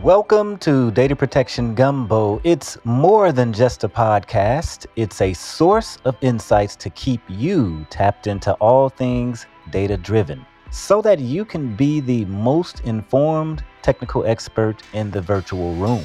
Welcome 0.00 0.56
to 0.60 0.90
Data 0.90 1.14
Protection 1.14 1.74
Gumbo. 1.74 2.40
It's 2.44 2.78
more 2.84 3.30
than 3.30 3.52
just 3.52 3.84
a 3.84 3.90
podcast, 3.90 4.86
it's 4.96 5.20
a 5.20 5.34
source 5.34 5.98
of 6.06 6.16
insights 6.22 6.76
to 6.76 6.88
keep 6.88 7.20
you 7.28 7.86
tapped 7.90 8.26
into 8.26 8.54
all 8.54 8.88
things 8.88 9.44
data 9.68 9.98
driven 9.98 10.46
so 10.70 11.02
that 11.02 11.18
you 11.18 11.44
can 11.44 11.76
be 11.76 12.00
the 12.00 12.24
most 12.24 12.80
informed 12.86 13.62
technical 13.82 14.24
expert 14.24 14.82
in 14.94 15.10
the 15.10 15.20
virtual 15.20 15.74
room. 15.74 16.04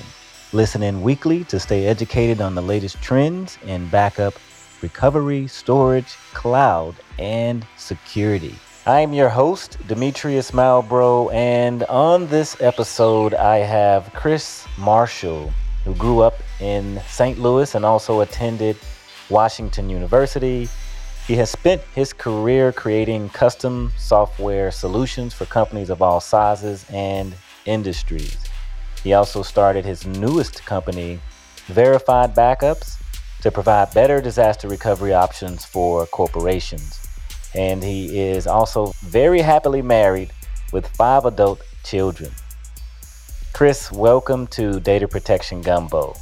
Listen 0.52 0.84
in 0.84 1.02
weekly 1.02 1.46
to 1.46 1.58
stay 1.58 1.88
educated 1.88 2.42
on 2.42 2.56
the 2.56 2.62
latest 2.62 3.02
trends 3.02 3.58
in 3.66 3.88
backup, 3.88 4.34
recovery, 4.82 5.48
storage, 5.48 6.18
cloud, 6.34 6.94
and 7.20 7.66
security. 7.78 8.56
I'm 8.88 9.12
your 9.12 9.28
host, 9.28 9.78
Demetrius 9.90 10.52
Malbrough, 10.52 11.34
and 11.34 11.84
on 11.84 12.26
this 12.28 12.56
episode, 12.62 13.34
I 13.34 13.58
have 13.58 14.14
Chris 14.14 14.66
Marshall, 14.78 15.52
who 15.84 15.94
grew 15.96 16.22
up 16.22 16.36
in 16.62 17.02
St. 17.06 17.38
Louis 17.38 17.76
and 17.76 17.84
also 17.84 18.22
attended 18.22 18.78
Washington 19.30 19.90
University. 19.90 20.70
He 21.28 21.36
has 21.36 21.50
spent 21.50 21.82
his 21.96 22.14
career 22.14 22.72
creating 22.72 23.28
custom 23.32 23.92
software 23.98 24.72
solutions 24.72 25.34
for 25.34 25.44
companies 25.44 25.90
of 25.90 26.02
all 26.02 26.22
sizes 26.22 26.86
and 26.90 27.36
industries. 27.66 28.38
He 29.04 29.12
also 29.12 29.44
started 29.44 29.84
his 29.84 30.08
newest 30.08 30.66
company, 30.66 31.20
Verified 31.66 32.34
Backups, 32.34 32.96
to 33.42 33.52
provide 33.52 33.94
better 33.94 34.22
disaster 34.22 34.70
recovery 34.70 35.14
options 35.14 35.66
for 35.66 36.06
corporations 36.06 37.07
and 37.58 37.84
he 37.84 38.20
is 38.20 38.46
also 38.46 38.94
very 39.02 39.42
happily 39.42 39.82
married 39.82 40.32
with 40.72 40.88
five 40.96 41.26
adult 41.26 41.60
children. 41.84 42.32
Chris, 43.54 43.92
welcome 43.92 44.46
to 44.48 44.80
Data 44.80 45.08
Protection 45.08 45.62
Gumbo. 45.62 46.14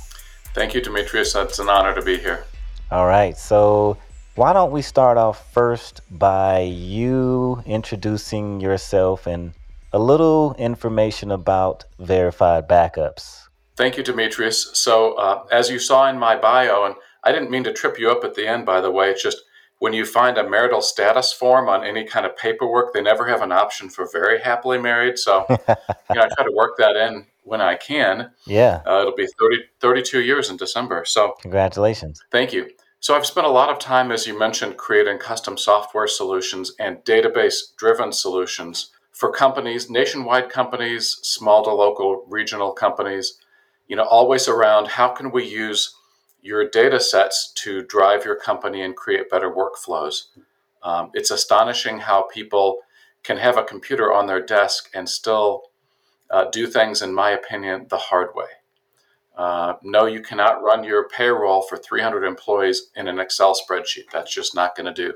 Thank 0.53 0.73
you, 0.73 0.79
Demetrius. 0.79 1.35
It's 1.35 1.59
an 1.59 1.67
honor 1.67 1.93
to 1.93 2.01
be 2.01 2.17
here. 2.17 2.45
All 2.89 3.05
right. 3.05 3.37
So, 3.37 3.97
why 4.35 4.53
don't 4.53 4.71
we 4.71 4.81
start 4.81 5.17
off 5.17 5.51
first 5.51 5.99
by 6.09 6.59
you 6.61 7.61
introducing 7.65 8.61
yourself 8.61 9.27
and 9.27 9.53
a 9.91 9.99
little 9.99 10.55
information 10.57 11.31
about 11.31 11.83
verified 11.99 12.69
backups? 12.69 13.47
Thank 13.75 13.97
you, 13.97 14.03
Demetrius. 14.03 14.69
So, 14.77 15.13
uh, 15.15 15.43
as 15.51 15.69
you 15.69 15.79
saw 15.79 16.09
in 16.09 16.17
my 16.17 16.37
bio, 16.37 16.85
and 16.85 16.95
I 17.25 17.33
didn't 17.33 17.51
mean 17.51 17.65
to 17.65 17.73
trip 17.73 17.99
you 17.99 18.09
up 18.09 18.23
at 18.23 18.35
the 18.35 18.47
end, 18.47 18.65
by 18.65 18.79
the 18.79 18.91
way, 18.91 19.09
it's 19.09 19.23
just 19.23 19.41
when 19.79 19.93
you 19.93 20.05
find 20.05 20.37
a 20.37 20.49
marital 20.49 20.81
status 20.81 21.33
form 21.33 21.67
on 21.67 21.83
any 21.83 22.05
kind 22.05 22.25
of 22.25 22.37
paperwork, 22.37 22.93
they 22.93 23.01
never 23.01 23.27
have 23.27 23.41
an 23.41 23.51
option 23.51 23.89
for 23.89 24.07
very 24.11 24.39
happily 24.39 24.77
married. 24.77 25.17
So, 25.17 25.45
you 25.49 25.55
know, 26.15 26.21
I 26.21 26.27
try 26.27 26.45
to 26.45 26.53
work 26.55 26.77
that 26.77 26.95
in 26.95 27.25
when 27.43 27.61
I 27.61 27.75
can. 27.75 28.31
Yeah. 28.45 28.81
Uh, 28.87 29.01
it'll 29.01 29.15
be 29.15 29.27
30, 29.39 29.63
32 29.81 30.21
years 30.21 30.49
in 30.49 30.57
December. 30.57 31.03
So, 31.05 31.35
congratulations. 31.41 32.21
Thank 32.31 32.53
you. 32.53 32.69
So, 32.99 33.15
I've 33.15 33.25
spent 33.25 33.45
a 33.45 33.51
lot 33.51 33.69
of 33.69 33.77
time, 33.79 34.11
as 34.11 34.25
you 34.25 34.37
mentioned, 34.37 34.77
creating 34.77 35.19
custom 35.19 35.57
software 35.57 36.07
solutions 36.07 36.73
and 36.79 36.97
database 36.99 37.75
driven 37.77 38.11
solutions 38.11 38.91
for 39.11 39.31
companies, 39.31 39.89
nationwide 39.89 40.49
companies, 40.49 41.19
small 41.21 41.63
to 41.63 41.71
local 41.71 42.25
regional 42.27 42.71
companies, 42.71 43.37
you 43.87 43.95
know, 43.95 44.03
always 44.03 44.47
around 44.47 44.87
how 44.87 45.09
can 45.09 45.31
we 45.31 45.45
use 45.45 45.95
your 46.45 46.69
data 46.69 46.99
sets 46.99 47.51
to 47.55 47.81
drive 47.81 48.23
your 48.23 48.35
company 48.35 48.83
and 48.83 48.95
create 48.95 49.31
better 49.31 49.51
workflows. 49.51 50.25
Um, 50.83 51.09
it's 51.15 51.31
astonishing 51.31 51.97
how 51.97 52.27
people 52.31 52.81
can 53.23 53.37
have 53.37 53.57
a 53.57 53.63
computer 53.63 54.13
on 54.13 54.27
their 54.27 54.45
desk 54.45 54.91
and 54.93 55.09
still 55.09 55.63
uh, 56.29 56.45
do 56.51 56.67
things, 56.67 57.01
in 57.01 57.15
my 57.15 57.31
opinion, 57.31 57.87
the 57.89 57.97
hard 57.97 58.29
way. 58.35 58.45
Uh, 59.35 59.73
no, 59.81 60.05
you 60.05 60.21
cannot 60.21 60.61
run 60.61 60.83
your 60.83 61.09
payroll 61.09 61.63
for 61.63 61.77
300 61.77 62.23
employees 62.23 62.91
in 62.95 63.07
an 63.07 63.17
Excel 63.17 63.55
spreadsheet. 63.55 64.11
That's 64.13 64.31
just 64.31 64.53
not 64.53 64.75
going 64.75 64.85
to 64.85 64.93
do. 64.93 65.13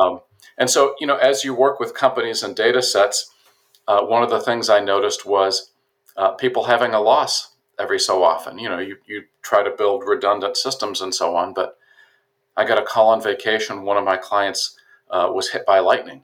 Um, 0.00 0.20
and 0.56 0.70
so, 0.70 0.94
you 1.00 1.06
know, 1.06 1.16
as 1.16 1.44
you 1.44 1.54
work 1.54 1.78
with 1.78 1.92
companies 1.92 2.42
and 2.42 2.56
data 2.56 2.80
sets, 2.80 3.30
uh, 3.86 4.00
one 4.00 4.22
of 4.22 4.30
the 4.30 4.40
things 4.40 4.70
I 4.70 4.80
noticed 4.80 5.26
was 5.26 5.72
uh, 6.16 6.30
people 6.30 6.64
having 6.64 6.94
a 6.94 7.00
loss 7.00 7.53
every 7.78 7.98
so 7.98 8.22
often. 8.22 8.58
You 8.58 8.68
know, 8.68 8.78
you, 8.78 8.96
you 9.06 9.24
try 9.42 9.62
to 9.62 9.70
build 9.70 10.04
redundant 10.06 10.56
systems 10.56 11.00
and 11.00 11.14
so 11.14 11.36
on, 11.36 11.52
but 11.52 11.78
I 12.56 12.64
got 12.64 12.78
a 12.78 12.84
call 12.84 13.08
on 13.08 13.22
vacation. 13.22 13.82
One 13.82 13.96
of 13.96 14.04
my 14.04 14.16
clients 14.16 14.76
uh, 15.10 15.30
was 15.32 15.50
hit 15.50 15.66
by 15.66 15.80
lightning, 15.80 16.22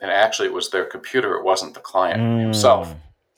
and 0.00 0.10
actually 0.10 0.48
it 0.48 0.54
was 0.54 0.70
their 0.70 0.84
computer. 0.84 1.34
It 1.34 1.44
wasn't 1.44 1.74
the 1.74 1.80
client 1.80 2.20
mm, 2.20 2.40
himself. 2.40 2.94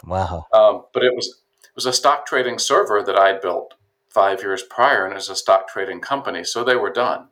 Wow! 0.07 0.47
Um, 0.53 0.85
but 0.93 1.03
it 1.03 1.15
was 1.15 1.43
it 1.63 1.75
was 1.75 1.87
a 1.87 1.93
stock 1.93 2.27
trading 2.27 2.59
server 2.59 3.03
that 3.03 3.17
I 3.17 3.39
built 3.39 3.75
five 4.09 4.43
years 4.43 4.63
prior, 4.63 5.07
and 5.07 5.15
as 5.15 5.29
a 5.29 5.37
stock 5.37 5.69
trading 5.69 6.01
company, 6.01 6.45
so 6.45 6.63
they 6.63 6.77
were 6.77 6.93
done. 6.93 7.29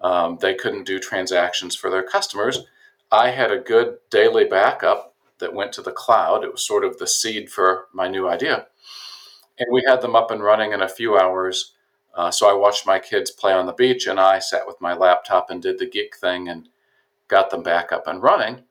Um, 0.00 0.38
they 0.40 0.54
couldn't 0.54 0.84
do 0.84 0.98
transactions 0.98 1.74
for 1.74 1.88
their 1.88 2.02
customers. 2.02 2.66
I 3.10 3.30
had 3.30 3.50
a 3.50 3.58
good 3.58 3.96
daily 4.10 4.44
backup 4.44 5.14
that 5.38 5.54
went 5.54 5.72
to 5.74 5.82
the 5.82 5.92
cloud. 5.92 6.44
It 6.44 6.52
was 6.52 6.66
sort 6.66 6.84
of 6.84 6.98
the 6.98 7.06
seed 7.06 7.50
for 7.50 7.86
my 7.92 8.08
new 8.08 8.28
idea 8.28 8.66
and 9.58 9.68
we 9.72 9.84
had 9.86 10.00
them 10.00 10.16
up 10.16 10.30
and 10.30 10.42
running 10.42 10.72
in 10.72 10.82
a 10.82 10.88
few 10.88 11.16
hours. 11.16 11.72
Uh, 12.14 12.30
so 12.30 12.48
I 12.48 12.54
watched 12.54 12.86
my 12.86 12.98
kids 12.98 13.30
play 13.30 13.52
on 13.52 13.66
the 13.66 13.72
beach, 13.72 14.06
and 14.06 14.20
I 14.20 14.38
sat 14.38 14.66
with 14.66 14.80
my 14.80 14.94
laptop 14.94 15.50
and 15.50 15.62
did 15.62 15.78
the 15.78 15.88
geek 15.88 16.16
thing 16.16 16.48
and 16.48 16.68
got 17.28 17.50
them 17.50 17.62
back 17.62 17.92
up 17.92 18.06
and 18.06 18.22
running. 18.22 18.62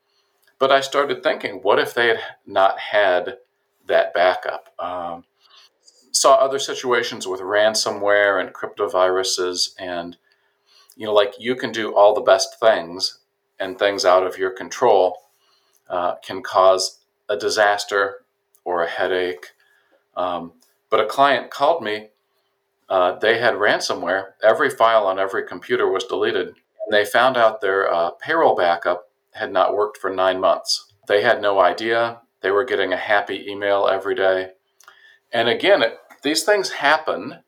But 0.59 0.71
I 0.71 0.81
started 0.81 1.23
thinking, 1.23 1.59
what 1.61 1.79
if 1.79 1.93
they 1.93 2.07
had 2.07 2.19
not 2.45 2.79
had 2.79 3.37
that 3.87 4.13
backup? 4.13 4.69
Um, 4.79 5.25
saw 6.11 6.35
other 6.35 6.59
situations 6.59 7.27
with 7.27 7.41
ransomware 7.41 8.39
and 8.39 8.53
cryptoviruses, 8.53 9.71
and 9.77 10.15
you 10.95 11.05
know, 11.05 11.13
like 11.13 11.33
you 11.39 11.55
can 11.55 11.71
do 11.71 11.93
all 11.95 12.13
the 12.13 12.21
best 12.21 12.59
things, 12.59 13.19
and 13.59 13.77
things 13.77 14.05
out 14.05 14.25
of 14.25 14.37
your 14.37 14.51
control 14.51 15.17
uh, 15.89 16.15
can 16.25 16.41
cause 16.41 16.99
a 17.29 17.37
disaster 17.37 18.25
or 18.63 18.83
a 18.83 18.89
headache. 18.89 19.47
Um, 20.15 20.53
but 20.93 20.99
a 21.03 21.07
client 21.07 21.49
called 21.49 21.81
me. 21.81 22.09
Uh, 22.87 23.17
they 23.17 23.39
had 23.39 23.55
ransomware. 23.55 24.33
Every 24.43 24.69
file 24.69 25.07
on 25.07 25.17
every 25.17 25.43
computer 25.43 25.91
was 25.91 26.03
deleted. 26.03 26.49
And 26.49 26.91
they 26.91 27.03
found 27.03 27.35
out 27.35 27.61
their 27.61 27.91
uh, 27.91 28.11
payroll 28.11 28.55
backup 28.55 29.09
had 29.31 29.51
not 29.51 29.73
worked 29.73 29.97
for 29.97 30.11
nine 30.11 30.39
months. 30.39 30.93
They 31.07 31.23
had 31.23 31.41
no 31.41 31.59
idea. 31.59 32.21
They 32.41 32.51
were 32.51 32.63
getting 32.63 32.93
a 32.93 32.97
happy 32.97 33.43
email 33.49 33.87
every 33.87 34.13
day. 34.13 34.51
And 35.31 35.49
again, 35.49 35.81
it, 35.81 35.97
these 36.21 36.43
things 36.43 36.69
happen, 36.69 37.39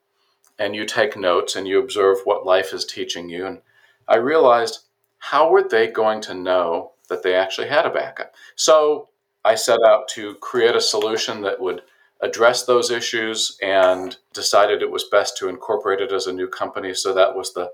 and 0.57 0.75
you 0.75 0.83
take 0.83 1.15
notes 1.15 1.55
and 1.55 1.67
you 1.67 1.77
observe 1.77 2.17
what 2.23 2.47
life 2.47 2.73
is 2.73 2.83
teaching 2.83 3.29
you. 3.29 3.45
And 3.45 3.61
I 4.07 4.15
realized, 4.15 4.85
how 5.19 5.51
were 5.51 5.69
they 5.69 5.85
going 5.85 6.19
to 6.21 6.33
know 6.33 6.93
that 7.09 7.21
they 7.21 7.35
actually 7.35 7.67
had 7.67 7.85
a 7.85 7.91
backup? 7.91 8.33
So 8.55 9.09
I 9.43 9.53
set 9.53 9.83
out 9.87 10.07
to 10.15 10.33
create 10.41 10.75
a 10.75 10.81
solution 10.81 11.43
that 11.43 11.61
would 11.61 11.83
addressed 12.21 12.67
those 12.67 12.91
issues 12.91 13.57
and 13.61 14.17
decided 14.33 14.81
it 14.81 14.91
was 14.91 15.03
best 15.11 15.37
to 15.37 15.49
incorporate 15.49 16.01
it 16.01 16.11
as 16.11 16.27
a 16.27 16.33
new 16.33 16.47
company. 16.47 16.93
So 16.93 17.13
that 17.13 17.35
was 17.35 17.53
the 17.53 17.71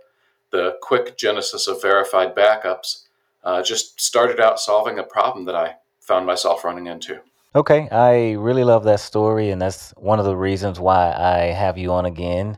the 0.51 0.77
quick 0.81 1.17
genesis 1.17 1.67
of 1.67 1.81
verified 1.81 2.35
backups. 2.35 3.05
Uh, 3.43 3.63
just 3.63 4.01
started 4.01 4.39
out 4.39 4.59
solving 4.59 4.99
a 4.99 5.03
problem 5.03 5.45
that 5.45 5.55
I 5.55 5.75
found 6.01 6.25
myself 6.25 6.65
running 6.65 6.87
into. 6.87 7.21
Okay, 7.55 7.89
I 7.89 8.33
really 8.33 8.63
love 8.63 8.83
that 8.83 8.99
story, 8.99 9.49
and 9.49 9.61
that's 9.61 9.91
one 9.91 10.19
of 10.19 10.25
the 10.25 10.35
reasons 10.35 10.79
why 10.79 11.13
I 11.13 11.51
have 11.51 11.77
you 11.77 11.91
on 11.91 12.05
again 12.05 12.57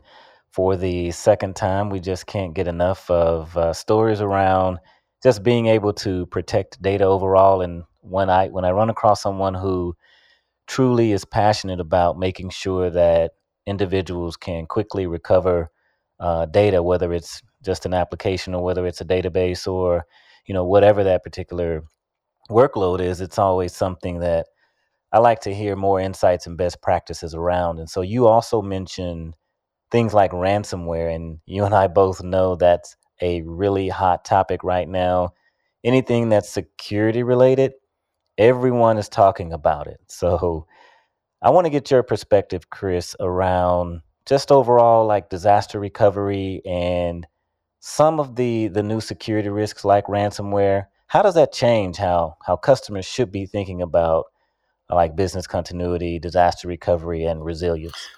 for 0.50 0.76
the 0.76 1.10
second 1.10 1.56
time. 1.56 1.90
We 1.90 2.00
just 2.00 2.26
can't 2.26 2.54
get 2.54 2.68
enough 2.68 3.10
of 3.10 3.56
uh, 3.56 3.72
stories 3.72 4.20
around 4.20 4.78
just 5.22 5.42
being 5.42 5.66
able 5.66 5.92
to 5.94 6.26
protect 6.26 6.80
data 6.80 7.04
overall. 7.04 7.60
And 7.60 7.84
when 8.02 8.30
I 8.30 8.48
when 8.48 8.64
I 8.64 8.70
run 8.70 8.90
across 8.90 9.22
someone 9.22 9.54
who 9.54 9.96
truly 10.66 11.12
is 11.12 11.24
passionate 11.24 11.80
about 11.80 12.18
making 12.18 12.50
sure 12.50 12.90
that 12.90 13.32
individuals 13.66 14.36
can 14.36 14.66
quickly 14.66 15.06
recover 15.06 15.70
uh, 16.20 16.46
data, 16.46 16.82
whether 16.82 17.12
it's 17.12 17.42
just 17.62 17.86
an 17.86 17.94
application 17.94 18.54
or 18.54 18.62
whether 18.62 18.86
it's 18.86 19.00
a 19.00 19.04
database 19.04 19.66
or 19.66 20.04
you 20.46 20.54
know 20.54 20.64
whatever 20.64 21.04
that 21.04 21.22
particular 21.24 21.82
workload 22.50 23.00
is. 23.00 23.20
It's 23.20 23.38
always 23.38 23.74
something 23.74 24.20
that 24.20 24.46
I 25.12 25.18
like 25.18 25.40
to 25.42 25.54
hear 25.54 25.76
more 25.76 26.00
insights 26.00 26.46
and 26.46 26.56
best 26.58 26.82
practices 26.82 27.34
around. 27.34 27.78
And 27.78 27.88
so 27.88 28.02
you 28.02 28.26
also 28.26 28.62
mentioned 28.62 29.34
things 29.90 30.14
like 30.14 30.32
ransomware, 30.32 31.14
and 31.14 31.40
you 31.46 31.64
and 31.64 31.74
I 31.74 31.88
both 31.88 32.22
know 32.22 32.56
that's 32.56 32.96
a 33.22 33.42
really 33.42 33.88
hot 33.88 34.24
topic 34.24 34.64
right 34.64 34.88
now. 34.88 35.34
Anything 35.84 36.28
that's 36.30 36.50
security 36.50 37.22
related 37.22 37.74
everyone 38.38 38.98
is 38.98 39.08
talking 39.08 39.52
about 39.52 39.86
it. 39.86 40.00
So 40.08 40.66
I 41.42 41.50
want 41.50 41.66
to 41.66 41.70
get 41.70 41.90
your 41.90 42.02
perspective, 42.02 42.70
Chris, 42.70 43.14
around 43.20 44.02
just 44.26 44.50
overall 44.50 45.06
like 45.06 45.28
disaster 45.28 45.78
recovery 45.78 46.62
and 46.64 47.26
some 47.80 48.18
of 48.18 48.36
the 48.36 48.68
the 48.68 48.82
new 48.82 49.00
security 49.00 49.50
risks 49.50 49.84
like 49.84 50.06
ransomware. 50.06 50.86
How 51.06 51.22
does 51.22 51.34
that 51.34 51.52
change 51.52 51.98
how 51.98 52.36
how 52.46 52.56
customers 52.56 53.04
should 53.04 53.30
be 53.30 53.46
thinking 53.46 53.82
about 53.82 54.24
like 54.90 55.16
business 55.16 55.46
continuity, 55.46 56.18
disaster 56.18 56.68
recovery, 56.68 57.24
and 57.24 57.44
resilience? 57.44 58.08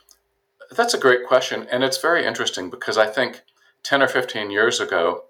That's 0.71 0.95
a 0.95 0.99
great 0.99 1.27
question. 1.27 1.67
And 1.71 1.85
it's 1.85 1.99
very 1.99 2.25
interesting 2.27 2.71
because 2.71 2.99
I 2.99 3.07
think 3.07 3.43
10 3.85 4.03
or 4.03 4.09
15 4.09 4.51
years 4.51 4.81
ago, 4.81 5.25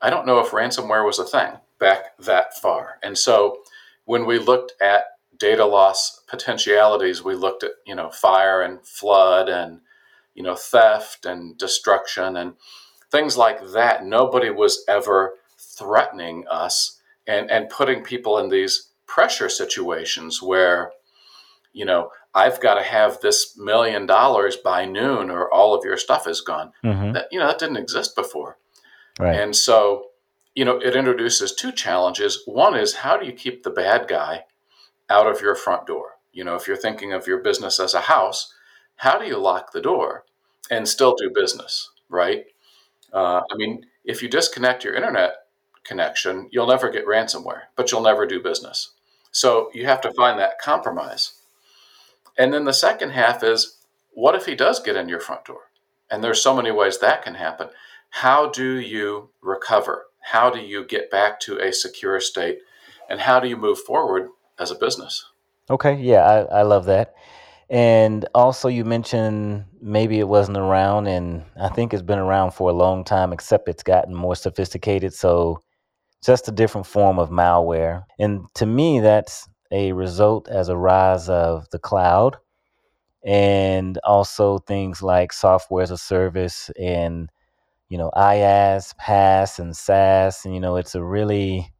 I 0.00 0.08
don't 0.10 0.26
know 0.26 0.40
if 0.40 0.50
ransomware 0.50 1.04
was 1.04 1.18
a 1.18 1.24
thing 1.24 1.52
back 1.78 2.18
that 2.18 2.56
far. 2.58 2.98
And 3.02 3.16
so 3.16 3.58
when 4.10 4.26
we 4.26 4.40
looked 4.40 4.72
at 4.82 5.04
data 5.38 5.64
loss 5.64 6.22
potentialities, 6.26 7.22
we 7.22 7.36
looked 7.36 7.62
at, 7.62 7.70
you 7.86 7.94
know, 7.94 8.10
fire 8.10 8.60
and 8.60 8.84
flood 8.84 9.48
and, 9.48 9.82
you 10.34 10.42
know, 10.42 10.56
theft 10.56 11.24
and 11.24 11.56
destruction 11.56 12.36
and 12.36 12.54
things 13.12 13.36
like 13.36 13.64
that. 13.68 14.04
Nobody 14.04 14.50
was 14.50 14.84
ever 14.88 15.34
threatening 15.56 16.44
us 16.50 17.00
and, 17.28 17.48
and 17.52 17.70
putting 17.70 18.02
people 18.02 18.36
in 18.38 18.48
these 18.48 18.88
pressure 19.06 19.48
situations 19.48 20.42
where, 20.42 20.90
you 21.72 21.84
know, 21.84 22.10
I've 22.34 22.60
got 22.60 22.74
to 22.74 22.82
have 22.82 23.20
this 23.20 23.56
million 23.56 24.06
dollars 24.06 24.56
by 24.56 24.86
noon 24.86 25.30
or 25.30 25.48
all 25.54 25.72
of 25.72 25.84
your 25.84 25.96
stuff 25.96 26.26
is 26.26 26.40
gone. 26.40 26.72
Mm-hmm. 26.84 27.12
That, 27.12 27.28
you 27.30 27.38
know, 27.38 27.46
that 27.46 27.60
didn't 27.60 27.76
exist 27.76 28.16
before. 28.16 28.58
Right. 29.20 29.38
And 29.38 29.54
so, 29.54 30.06
you 30.54 30.64
know, 30.64 30.78
it 30.78 30.96
introduces 30.96 31.54
two 31.54 31.72
challenges. 31.72 32.42
One 32.46 32.76
is 32.76 32.96
how 32.96 33.16
do 33.16 33.26
you 33.26 33.32
keep 33.32 33.62
the 33.62 33.70
bad 33.70 34.08
guy 34.08 34.44
out 35.08 35.26
of 35.26 35.40
your 35.40 35.54
front 35.54 35.86
door? 35.86 36.18
You 36.32 36.44
know, 36.44 36.54
if 36.54 36.66
you're 36.66 36.76
thinking 36.76 37.12
of 37.12 37.26
your 37.26 37.38
business 37.38 37.80
as 37.80 37.94
a 37.94 38.02
house, 38.02 38.52
how 38.96 39.18
do 39.18 39.26
you 39.26 39.38
lock 39.38 39.72
the 39.72 39.80
door 39.80 40.24
and 40.70 40.88
still 40.88 41.14
do 41.16 41.30
business, 41.34 41.90
right? 42.08 42.44
Uh, 43.12 43.40
I 43.50 43.56
mean, 43.56 43.86
if 44.04 44.22
you 44.22 44.28
disconnect 44.28 44.84
your 44.84 44.94
internet 44.94 45.34
connection, 45.84 46.48
you'll 46.52 46.66
never 46.66 46.90
get 46.90 47.06
ransomware, 47.06 47.62
but 47.76 47.90
you'll 47.90 48.02
never 48.02 48.26
do 48.26 48.42
business. 48.42 48.92
So 49.32 49.70
you 49.72 49.86
have 49.86 50.00
to 50.02 50.12
find 50.12 50.38
that 50.38 50.58
compromise. 50.60 51.40
And 52.36 52.52
then 52.52 52.64
the 52.64 52.72
second 52.72 53.10
half 53.10 53.42
is 53.42 53.78
what 54.12 54.34
if 54.34 54.46
he 54.46 54.54
does 54.54 54.80
get 54.80 54.96
in 54.96 55.08
your 55.08 55.20
front 55.20 55.44
door? 55.44 55.70
And 56.10 56.22
there's 56.22 56.42
so 56.42 56.54
many 56.54 56.70
ways 56.70 56.98
that 56.98 57.22
can 57.22 57.34
happen. 57.34 57.68
How 58.10 58.48
do 58.48 58.78
you 58.78 59.30
recover? 59.40 60.06
How 60.20 60.50
do 60.50 60.60
you 60.60 60.84
get 60.84 61.10
back 61.10 61.40
to 61.40 61.58
a 61.58 61.72
secure 61.72 62.20
state? 62.20 62.58
And 63.08 63.20
how 63.20 63.40
do 63.40 63.48
you 63.48 63.56
move 63.56 63.78
forward 63.78 64.28
as 64.58 64.70
a 64.70 64.76
business? 64.76 65.26
Okay, 65.68 65.94
yeah, 65.94 66.22
I, 66.50 66.60
I 66.60 66.62
love 66.62 66.86
that. 66.86 67.14
And 67.68 68.28
also, 68.34 68.68
you 68.68 68.84
mentioned 68.84 69.64
maybe 69.80 70.18
it 70.18 70.26
wasn't 70.26 70.58
around, 70.58 71.06
and 71.06 71.44
I 71.56 71.68
think 71.68 71.94
it's 71.94 72.02
been 72.02 72.18
around 72.18 72.52
for 72.52 72.68
a 72.70 72.74
long 72.74 73.04
time, 73.04 73.32
except 73.32 73.68
it's 73.68 73.84
gotten 73.84 74.14
more 74.14 74.34
sophisticated. 74.34 75.14
So, 75.14 75.62
just 76.24 76.48
a 76.48 76.52
different 76.52 76.86
form 76.86 77.18
of 77.18 77.30
malware. 77.30 78.04
And 78.18 78.46
to 78.54 78.66
me, 78.66 79.00
that's 79.00 79.48
a 79.70 79.92
result 79.92 80.48
as 80.48 80.68
a 80.68 80.76
rise 80.76 81.28
of 81.28 81.68
the 81.70 81.78
cloud 81.78 82.36
and 83.24 83.98
also 84.04 84.58
things 84.58 85.02
like 85.02 85.32
software 85.32 85.82
as 85.82 85.90
a 85.90 85.98
service 85.98 86.70
and 86.78 87.30
you 87.90 87.98
know 87.98 88.10
IaaS, 88.16 88.94
PaaS, 88.96 89.58
and 89.58 89.76
SaaS. 89.76 90.46
And 90.46 90.54
you 90.54 90.60
know, 90.60 90.76
it's 90.76 90.94
a 90.94 91.04
really 91.04 91.70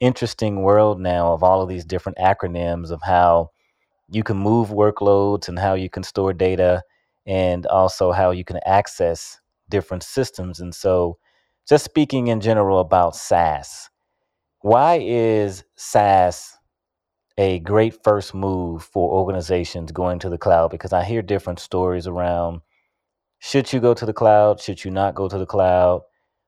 interesting 0.00 0.62
world 0.62 1.00
now 1.00 1.32
of 1.32 1.44
all 1.44 1.62
of 1.62 1.68
these 1.68 1.84
different 1.84 2.18
acronyms 2.18 2.90
of 2.90 3.00
how 3.02 3.50
you 4.10 4.24
can 4.24 4.36
move 4.38 4.70
workloads 4.70 5.48
and 5.48 5.58
how 5.58 5.74
you 5.74 5.90
can 5.90 6.02
store 6.02 6.32
data 6.32 6.82
and 7.26 7.66
also 7.66 8.10
how 8.12 8.30
you 8.30 8.44
can 8.44 8.58
access 8.64 9.38
different 9.68 10.02
systems. 10.02 10.60
And 10.60 10.74
so, 10.74 11.18
just 11.68 11.84
speaking 11.84 12.28
in 12.28 12.40
general 12.40 12.80
about 12.80 13.14
SaaS, 13.14 13.90
why 14.60 15.00
is 15.02 15.64
SaaS 15.76 16.56
a 17.36 17.60
great 17.60 18.02
first 18.02 18.34
move 18.34 18.82
for 18.82 19.12
organizations 19.12 19.92
going 19.92 20.18
to 20.20 20.30
the 20.30 20.38
cloud? 20.38 20.70
Because 20.70 20.94
I 20.94 21.04
hear 21.04 21.22
different 21.22 21.60
stories 21.60 22.06
around 22.06 22.62
should 23.38 23.72
you 23.72 23.80
go 23.80 23.94
to 23.94 24.06
the 24.06 24.12
cloud, 24.12 24.60
should 24.60 24.84
you 24.84 24.90
not 24.90 25.14
go 25.14 25.28
to 25.28 25.38
the 25.38 25.46
cloud, 25.46 26.02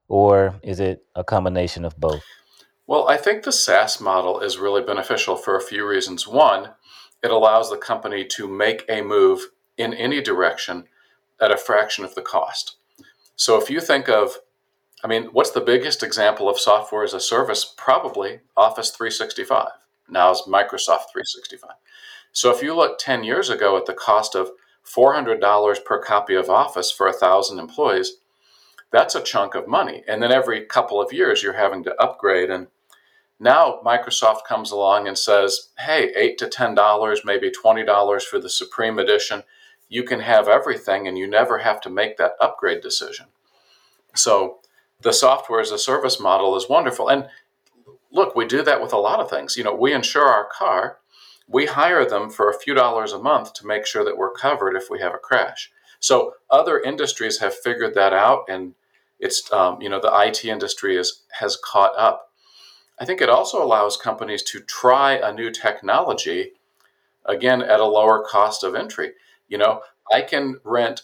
or 0.08 0.58
is 0.62 0.80
it 0.80 1.04
a 1.14 1.24
combination 1.24 1.84
of 1.84 1.96
both? 1.98 2.22
Well, 2.86 3.08
I 3.08 3.16
think 3.16 3.44
the 3.44 3.52
SaaS 3.52 4.00
model 4.00 4.40
is 4.40 4.58
really 4.58 4.82
beneficial 4.82 5.36
for 5.36 5.56
a 5.56 5.62
few 5.62 5.86
reasons. 5.86 6.26
One, 6.26 6.70
it 7.22 7.30
allows 7.30 7.70
the 7.70 7.76
company 7.76 8.24
to 8.24 8.48
make 8.48 8.84
a 8.88 9.02
move 9.02 9.42
in 9.76 9.94
any 9.94 10.20
direction 10.20 10.84
at 11.40 11.52
a 11.52 11.56
fraction 11.56 12.04
of 12.04 12.14
the 12.14 12.22
cost. 12.22 12.76
So 13.36 13.60
if 13.60 13.70
you 13.70 13.80
think 13.80 14.08
of, 14.08 14.38
I 15.04 15.06
mean, 15.06 15.26
what's 15.32 15.52
the 15.52 15.60
biggest 15.60 16.02
example 16.02 16.48
of 16.48 16.58
software 16.58 17.04
as 17.04 17.14
a 17.14 17.20
service? 17.20 17.72
Probably 17.76 18.40
Office 18.56 18.90
365. 18.90 19.68
Now 20.08 20.32
is 20.32 20.42
Microsoft 20.46 21.12
365. 21.12 21.70
So 22.32 22.50
if 22.50 22.62
you 22.62 22.74
look 22.74 22.98
10 22.98 23.24
years 23.24 23.48
ago 23.48 23.76
at 23.76 23.86
the 23.86 23.94
cost 23.94 24.34
of 24.34 24.50
$400 24.84 25.84
per 25.84 26.02
copy 26.02 26.34
of 26.34 26.50
Office 26.50 26.90
for 26.90 27.06
1,000 27.06 27.58
employees, 27.58 28.16
that's 28.90 29.14
a 29.14 29.22
chunk 29.22 29.54
of 29.54 29.68
money. 29.68 30.02
And 30.08 30.22
then 30.22 30.32
every 30.32 30.64
couple 30.64 31.00
of 31.00 31.12
years, 31.12 31.42
you're 31.42 31.52
having 31.52 31.84
to 31.84 31.94
upgrade. 32.02 32.50
And 32.50 32.66
now 33.38 33.80
Microsoft 33.84 34.44
comes 34.44 34.70
along 34.70 35.06
and 35.06 35.16
says, 35.16 35.68
hey, 35.78 36.12
8 36.16 36.38
to 36.38 36.46
$10, 36.46 37.18
maybe 37.24 37.50
$20 37.50 38.22
for 38.22 38.38
the 38.38 38.50
Supreme 38.50 38.98
Edition. 38.98 39.44
You 39.88 40.02
can 40.02 40.20
have 40.20 40.48
everything 40.48 41.06
and 41.08 41.16
you 41.16 41.26
never 41.26 41.58
have 41.58 41.80
to 41.82 41.90
make 41.90 42.16
that 42.16 42.32
upgrade 42.40 42.80
decision. 42.80 43.26
So 44.14 44.58
the 45.00 45.12
software 45.12 45.60
as 45.60 45.70
a 45.70 45.78
service 45.78 46.20
model 46.20 46.56
is 46.56 46.68
wonderful. 46.68 47.08
And 47.08 47.28
look, 48.12 48.34
we 48.34 48.46
do 48.46 48.62
that 48.62 48.82
with 48.82 48.92
a 48.92 48.98
lot 48.98 49.20
of 49.20 49.30
things. 49.30 49.56
You 49.56 49.64
know, 49.64 49.74
we 49.74 49.92
insure 49.92 50.26
our 50.26 50.46
car, 50.46 50.98
we 51.50 51.66
hire 51.66 52.04
them 52.04 52.30
for 52.30 52.48
a 52.48 52.58
few 52.58 52.74
dollars 52.74 53.12
a 53.12 53.18
month 53.18 53.52
to 53.54 53.66
make 53.66 53.84
sure 53.84 54.04
that 54.04 54.16
we're 54.16 54.32
covered 54.32 54.76
if 54.76 54.88
we 54.88 55.00
have 55.00 55.12
a 55.12 55.18
crash. 55.18 55.70
So 55.98 56.34
other 56.48 56.80
industries 56.80 57.40
have 57.40 57.54
figured 57.54 57.94
that 57.94 58.12
out, 58.12 58.44
and 58.48 58.74
it's 59.18 59.52
um, 59.52 59.82
you 59.82 59.88
know 59.88 60.00
the 60.00 60.12
IT 60.14 60.44
industry 60.44 60.96
is 60.96 61.22
has 61.32 61.58
caught 61.62 61.92
up. 61.98 62.30
I 62.98 63.04
think 63.04 63.20
it 63.20 63.28
also 63.28 63.62
allows 63.62 63.96
companies 63.96 64.42
to 64.44 64.60
try 64.60 65.14
a 65.14 65.32
new 65.32 65.50
technology 65.50 66.52
again 67.26 67.62
at 67.62 67.80
a 67.80 67.86
lower 67.86 68.22
cost 68.22 68.62
of 68.62 68.74
entry. 68.74 69.12
You 69.48 69.58
know, 69.58 69.82
I 70.12 70.22
can 70.22 70.60
rent 70.64 71.02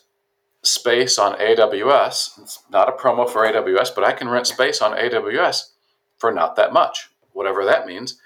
space 0.63 1.19
on 1.19 1.39
AWS. 1.39 2.41
It's 2.41 2.63
not 2.71 2.89
a 2.89 2.93
promo 2.93 3.29
for 3.29 3.43
AWS, 3.43 3.95
but 3.95 4.05
I 4.05 4.13
can 4.13 4.29
rent 4.29 4.47
space 4.47 4.81
on 4.81 4.97
AWS 4.97 5.71
for 6.19 6.33
not 6.33 6.57
that 6.57 6.73
much, 6.73 7.11
whatever 7.33 7.65
that 7.65 7.87
means, 7.87 8.19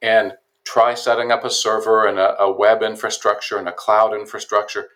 and 0.00 0.32
try 0.66 0.94
setting 0.94 1.30
up 1.30 1.44
a 1.44 1.50
server 1.50 2.06
and 2.06 2.18
a, 2.18 2.38
a 2.42 2.52
web 2.52 2.82
infrastructure 2.82 3.56
and 3.56 3.68
a 3.68 3.72
cloud 3.72 4.12
infrastructure. 4.12 4.88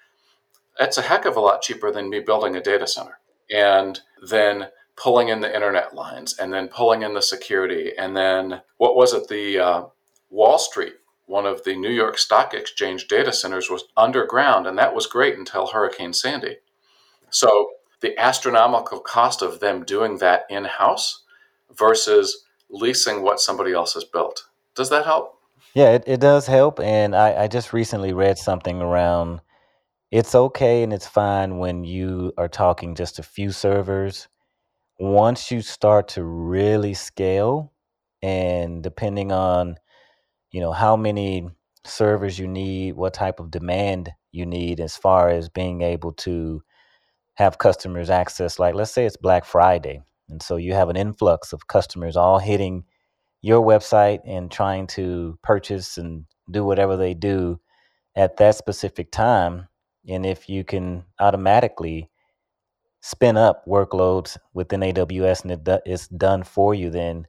That's 0.78 0.99
a 0.99 1.02
heck 1.02 1.25
of 1.25 1.37
a 1.37 1.40
lot 1.40 1.62
cheaper 1.62 1.90
than 1.90 2.11
me 2.11 2.21
building 2.21 2.56
a 2.56 2.61
data 2.61 2.87
center. 2.87 3.21
And 3.50 4.00
then 4.28 4.68
pulling 4.97 5.28
in 5.28 5.40
the 5.40 5.54
internet 5.54 5.95
lines 5.95 6.37
and 6.38 6.52
then 6.52 6.68
pulling 6.68 7.02
in 7.02 7.14
the 7.14 7.23
security. 7.23 7.92
And 7.97 8.16
then 8.16 8.61
what 8.76 8.97
was 8.97 9.14
it? 9.14 9.28
The 9.28 9.59
uh, 9.59 9.85
Wall 10.28 10.59
Street, 10.59 10.95
one 11.26 11.47
of 11.47 11.64
the 11.64 11.75
New 11.75 11.90
York 11.90 12.18
Stock 12.18 12.52
Exchange 12.52 13.09
data 13.09 13.33
centers, 13.33 13.71
was 13.71 13.85
underground, 13.97 14.66
and 14.66 14.76
that 14.76 14.95
was 14.95 15.06
great 15.06 15.38
until 15.38 15.68
Hurricane 15.68 16.12
Sandy. 16.12 16.59
So 17.30 17.71
the 18.00 18.18
astronomical 18.18 19.00
cost 19.00 19.40
of 19.40 19.61
them 19.61 19.85
doing 19.85 20.18
that 20.18 20.45
in 20.50 20.64
house 20.64 21.23
versus 21.76 22.45
leasing 22.68 23.23
what 23.23 23.40
somebody 23.40 23.73
else 23.73 23.95
has 23.95 24.04
built. 24.04 24.47
Does 24.75 24.90
that 24.90 25.04
help? 25.04 25.39
Yeah, 25.75 25.93
it, 25.93 26.05
it 26.07 26.21
does 26.21 26.47
help. 26.47 26.81
And 26.81 27.15
I, 27.15 27.45
I 27.45 27.49
just 27.49 27.73
recently 27.73 28.12
read 28.12 28.39
something 28.39 28.81
around 28.81 29.41
it's 30.12 30.35
okay 30.35 30.83
and 30.85 30.93
it's 30.93 31.09
fine 31.09 31.59
when 31.59 31.85
you 31.85 32.33
are 32.39 32.49
talking 32.49 32.95
just 32.95 33.19
a 33.19 33.23
few 33.25 33.53
servers 33.53 34.29
once 34.99 35.50
you 35.50 35.62
start 35.62 36.09
to 36.09 36.25
really 36.25 36.95
scale 36.95 37.73
and 38.23 38.83
depending 38.83 39.33
on 39.33 39.77
you 40.53 40.61
know 40.61 40.73
how 40.73 40.97
many 40.97 41.49
servers 41.87 42.39
you 42.39 42.49
need 42.49 42.97
what 42.97 43.15
type 43.15 43.41
of 43.41 43.50
demand 43.50 44.11
you 44.33 44.47
need 44.47 44.81
as 44.81 44.97
far 44.97 45.31
as 45.31 45.49
being 45.49 45.83
able 45.83 46.12
to 46.12 46.62
have 47.35 47.59
customers 47.59 48.11
access 48.11 48.59
like 48.59 48.75
let's 48.75 48.93
say 48.93 49.07
it's 49.07 49.17
black 49.17 49.45
friday 49.45 50.03
and 50.29 50.43
so 50.43 50.57
you 50.57 50.75
have 50.75 50.89
an 50.91 50.97
influx 50.97 51.53
of 51.53 51.67
customers 51.69 52.17
all 52.17 52.39
hitting 52.39 52.85
your 53.42 53.64
website 53.64 54.20
and 54.26 54.50
trying 54.50 54.87
to 54.87 55.38
purchase 55.42 55.99
and 55.99 56.25
do 56.50 56.64
whatever 56.64 56.97
they 56.97 57.14
do 57.14 57.59
at 58.16 58.37
that 58.37 58.56
specific 58.56 59.11
time 59.11 59.68
and 60.09 60.25
if 60.25 60.49
you 60.49 60.64
can 60.64 61.04
automatically 61.18 62.11
spin 63.00 63.37
up 63.37 63.64
workloads 63.66 64.37
within 64.54 64.80
AWS 64.80 65.42
and 65.42 65.68
it 65.68 65.82
it's 65.87 66.09
done 66.09 66.42
for 66.42 66.75
you, 66.75 66.90
then 66.90 67.26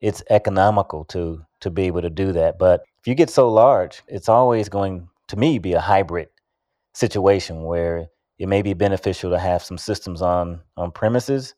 it's 0.00 0.22
economical 0.30 1.04
to 1.06 1.44
to 1.60 1.70
be 1.70 1.84
able 1.84 2.02
to 2.02 2.10
do 2.10 2.32
that. 2.32 2.58
But 2.58 2.82
if 3.00 3.06
you 3.06 3.14
get 3.14 3.30
so 3.30 3.50
large, 3.50 4.02
it's 4.06 4.28
always 4.28 4.68
going 4.68 5.08
to 5.28 5.36
me 5.36 5.58
be 5.58 5.72
a 5.72 5.80
hybrid 5.80 6.28
situation 6.94 7.64
where 7.64 8.08
it 8.38 8.48
may 8.48 8.62
be 8.62 8.74
beneficial 8.74 9.30
to 9.30 9.38
have 9.38 9.62
some 9.62 9.78
systems 9.78 10.22
on 10.22 10.60
on 10.76 10.92
premises 10.92 11.54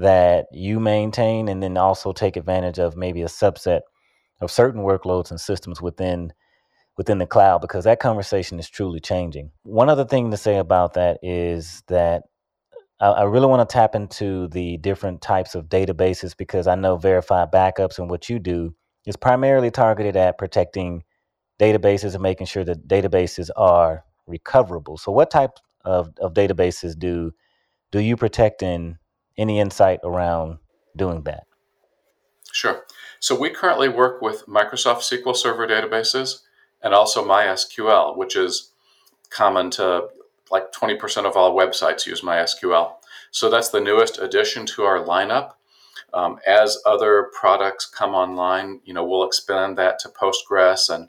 that 0.00 0.46
you 0.50 0.80
maintain 0.80 1.48
and 1.48 1.62
then 1.62 1.76
also 1.76 2.12
take 2.12 2.36
advantage 2.36 2.78
of 2.78 2.96
maybe 2.96 3.20
a 3.22 3.26
subset 3.26 3.82
of 4.40 4.50
certain 4.50 4.82
workloads 4.82 5.30
and 5.30 5.40
systems 5.40 5.80
within 5.80 6.32
within 6.96 7.18
the 7.18 7.26
cloud 7.26 7.60
because 7.60 7.84
that 7.84 8.00
conversation 8.00 8.58
is 8.58 8.68
truly 8.68 9.00
changing. 9.00 9.50
One 9.62 9.88
other 9.88 10.04
thing 10.04 10.30
to 10.30 10.36
say 10.36 10.56
about 10.56 10.94
that 10.94 11.18
is 11.22 11.82
that 11.88 12.22
I, 12.98 13.08
I 13.08 13.22
really 13.24 13.46
want 13.46 13.66
to 13.66 13.72
tap 13.72 13.94
into 13.94 14.48
the 14.48 14.78
different 14.78 15.20
types 15.20 15.54
of 15.54 15.66
databases 15.66 16.36
because 16.36 16.66
I 16.66 16.74
know 16.74 16.96
verified 16.96 17.52
backups 17.52 17.98
and 17.98 18.10
what 18.10 18.28
you 18.28 18.38
do 18.38 18.74
is 19.06 19.16
primarily 19.16 19.70
targeted 19.70 20.16
at 20.16 20.38
protecting 20.38 21.04
databases 21.58 22.14
and 22.14 22.22
making 22.22 22.46
sure 22.46 22.64
that 22.64 22.88
databases 22.88 23.50
are 23.56 24.04
recoverable. 24.26 24.96
So, 24.96 25.12
what 25.12 25.30
type 25.30 25.52
of, 25.84 26.10
of 26.20 26.32
databases 26.32 26.98
do 26.98 27.32
do 27.92 28.00
you 28.00 28.16
protect 28.16 28.62
in 28.62 28.98
any 29.40 29.58
insight 29.58 30.00
around 30.04 30.58
doing 30.96 31.22
that? 31.22 31.44
Sure. 32.52 32.84
So 33.18 33.38
we 33.38 33.50
currently 33.50 33.88
work 33.88 34.22
with 34.22 34.46
Microsoft 34.46 35.00
SQL 35.00 35.34
Server 35.34 35.66
databases 35.66 36.40
and 36.82 36.94
also 36.94 37.24
MySQL, 37.24 38.16
which 38.16 38.36
is 38.36 38.70
common 39.30 39.70
to 39.70 40.08
like 40.50 40.72
20% 40.72 41.26
of 41.26 41.36
all 41.36 41.56
websites 41.56 42.06
use 42.06 42.22
MySQL. 42.22 42.92
So 43.30 43.48
that's 43.48 43.68
the 43.68 43.80
newest 43.80 44.18
addition 44.18 44.66
to 44.66 44.82
our 44.82 44.98
lineup. 44.98 45.52
Um, 46.12 46.38
as 46.46 46.78
other 46.84 47.30
products 47.32 47.86
come 47.86 48.14
online, 48.14 48.80
you 48.84 48.92
know, 48.92 49.04
we'll 49.04 49.24
expand 49.24 49.78
that 49.78 50.00
to 50.00 50.08
Postgres 50.08 50.92
and 50.92 51.08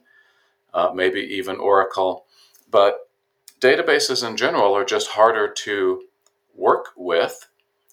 uh, 0.73 0.91
maybe 0.93 1.21
even 1.21 1.57
Oracle. 1.57 2.25
But 2.69 3.09
databases 3.59 4.27
in 4.27 4.37
general 4.37 4.75
are 4.75 4.85
just 4.85 5.09
harder 5.09 5.47
to 5.47 6.03
work 6.55 6.87
with. 6.95 7.47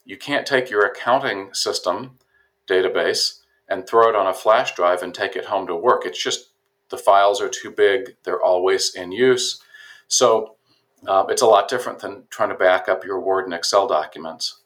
You 0.09 0.17
can't 0.17 0.47
take 0.47 0.71
your 0.71 0.87
accounting 0.87 1.53
system 1.53 2.19
database 2.67 3.41
and 3.69 3.87
throw 3.87 4.09
it 4.09 4.17
on 4.17 4.27
a 4.27 4.33
flash 4.33 4.75
drive 4.75 5.03
and 5.03 5.15
take 5.15 5.37
it 5.37 5.45
home 5.45 5.67
to 5.67 5.77
work. 5.77 6.07
It's 6.07 6.21
just 6.21 6.49
the 6.88 6.97
files 6.97 7.43
are 7.43 7.50
too 7.50 7.71
big, 7.71 8.17
they're 8.25 8.43
always 8.43 8.95
in 8.95 9.12
use. 9.12 9.61
So 10.07 10.57
uh, 11.07 11.27
it's 11.29 11.43
a 11.43 11.47
lot 11.47 11.69
different 11.69 11.99
than 11.99 12.25
trying 12.31 12.49
to 12.49 12.55
back 12.55 12.88
up 12.88 13.05
your 13.05 13.21
Word 13.21 13.45
and 13.45 13.53
Excel 13.53 13.87
documents. 13.87 14.62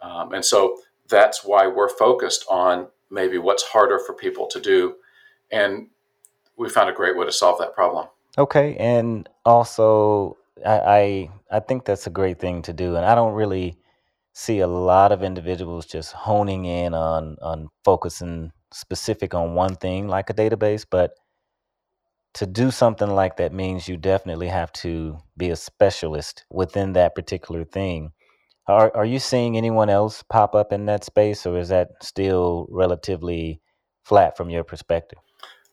Um, 0.00 0.32
and 0.32 0.42
so 0.42 0.78
that's 1.10 1.44
why 1.44 1.66
we're 1.66 1.90
focused 1.90 2.46
on 2.48 2.88
maybe 3.10 3.36
what's 3.36 3.62
harder 3.62 3.98
for 3.98 4.14
people 4.14 4.46
to 4.46 4.58
do. 4.58 4.94
And 5.52 5.88
we 6.56 6.70
found 6.70 6.88
a 6.88 6.94
great 6.94 7.18
way 7.18 7.26
to 7.26 7.32
solve 7.32 7.58
that 7.58 7.74
problem. 7.74 8.06
Okay. 8.38 8.76
And 8.76 9.28
also, 9.44 10.38
I, 10.64 10.78
I, 10.78 11.30
I 11.50 11.60
think 11.60 11.84
that's 11.84 12.06
a 12.06 12.10
great 12.10 12.38
thing 12.38 12.62
to 12.62 12.72
do. 12.72 12.96
And 12.96 13.04
I 13.04 13.14
don't 13.14 13.34
really 13.34 13.76
see 14.32 14.60
a 14.60 14.66
lot 14.66 15.12
of 15.12 15.22
individuals 15.22 15.86
just 15.86 16.12
honing 16.12 16.64
in 16.64 16.94
on 16.94 17.36
on 17.42 17.68
focusing 17.84 18.52
specific 18.72 19.34
on 19.34 19.54
one 19.54 19.74
thing 19.74 20.06
like 20.06 20.30
a 20.30 20.34
database 20.34 20.86
but 20.88 21.12
to 22.34 22.46
do 22.46 22.70
something 22.70 23.10
like 23.10 23.36
that 23.36 23.52
means 23.52 23.88
you 23.88 23.96
definitely 23.96 24.48
have 24.48 24.72
to 24.72 25.18
be 25.36 25.50
a 25.50 25.56
specialist 25.56 26.44
within 26.50 26.92
that 26.92 27.14
particular 27.14 27.64
thing. 27.64 28.12
Are, 28.66 28.94
are 28.96 29.04
you 29.04 29.18
seeing 29.18 29.56
anyone 29.56 29.90
else 29.90 30.22
pop 30.22 30.54
up 30.54 30.72
in 30.72 30.86
that 30.86 31.02
space 31.02 31.44
or 31.44 31.58
is 31.58 31.70
that 31.70 31.90
still 32.02 32.68
relatively 32.70 33.60
flat 34.04 34.36
from 34.36 34.48
your 34.48 34.62
perspective? 34.62 35.18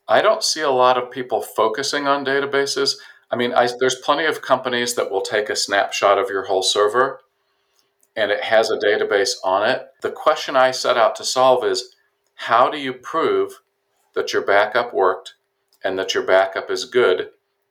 I 0.08 0.20
don't 0.20 0.42
see 0.42 0.62
a 0.62 0.70
lot 0.70 0.98
of 0.98 1.10
people 1.10 1.42
focusing 1.42 2.08
on 2.08 2.24
databases. 2.24 2.96
I 3.30 3.36
mean 3.36 3.52
I, 3.52 3.68
there's 3.78 3.94
plenty 3.96 4.24
of 4.24 4.42
companies 4.42 4.94
that 4.96 5.10
will 5.10 5.20
take 5.20 5.48
a 5.48 5.56
snapshot 5.56 6.18
of 6.18 6.28
your 6.28 6.46
whole 6.46 6.62
server 6.62 7.20
and 8.18 8.32
it 8.32 8.42
has 8.42 8.68
a 8.68 8.76
database 8.76 9.34
on 9.44 9.68
it. 9.70 9.86
The 10.02 10.10
question 10.10 10.56
I 10.56 10.72
set 10.72 10.96
out 10.96 11.14
to 11.16 11.24
solve 11.24 11.64
is 11.64 11.94
how 12.34 12.68
do 12.68 12.76
you 12.76 12.92
prove 12.92 13.60
that 14.14 14.32
your 14.32 14.42
backup 14.42 14.92
worked 14.92 15.34
and 15.84 15.96
that 15.98 16.14
your 16.14 16.24
backup 16.24 16.68
is 16.68 16.84
good 16.84 17.30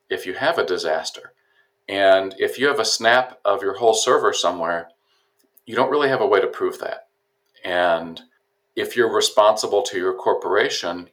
if 0.09 0.25
you 0.25 0.35
have 0.35 0.57
a 0.57 0.65
disaster? 0.65 1.33
And 1.89 2.33
if 2.39 2.57
you 2.57 2.67
have 2.67 2.79
a 2.79 2.85
snap 2.85 3.39
of 3.43 3.61
your 3.61 3.77
whole 3.77 3.93
server 3.93 4.31
somewhere, 4.31 4.89
you 5.65 5.75
don't 5.75 5.91
really 5.91 6.07
have 6.07 6.21
a 6.21 6.27
way 6.27 6.39
to 6.39 6.47
prove 6.47 6.79
that. 6.79 7.09
And 7.65 8.21
if 8.73 8.95
you're 8.95 9.13
responsible 9.13 9.81
to 9.83 9.97
your 9.97 10.13
corporation, 10.13 11.09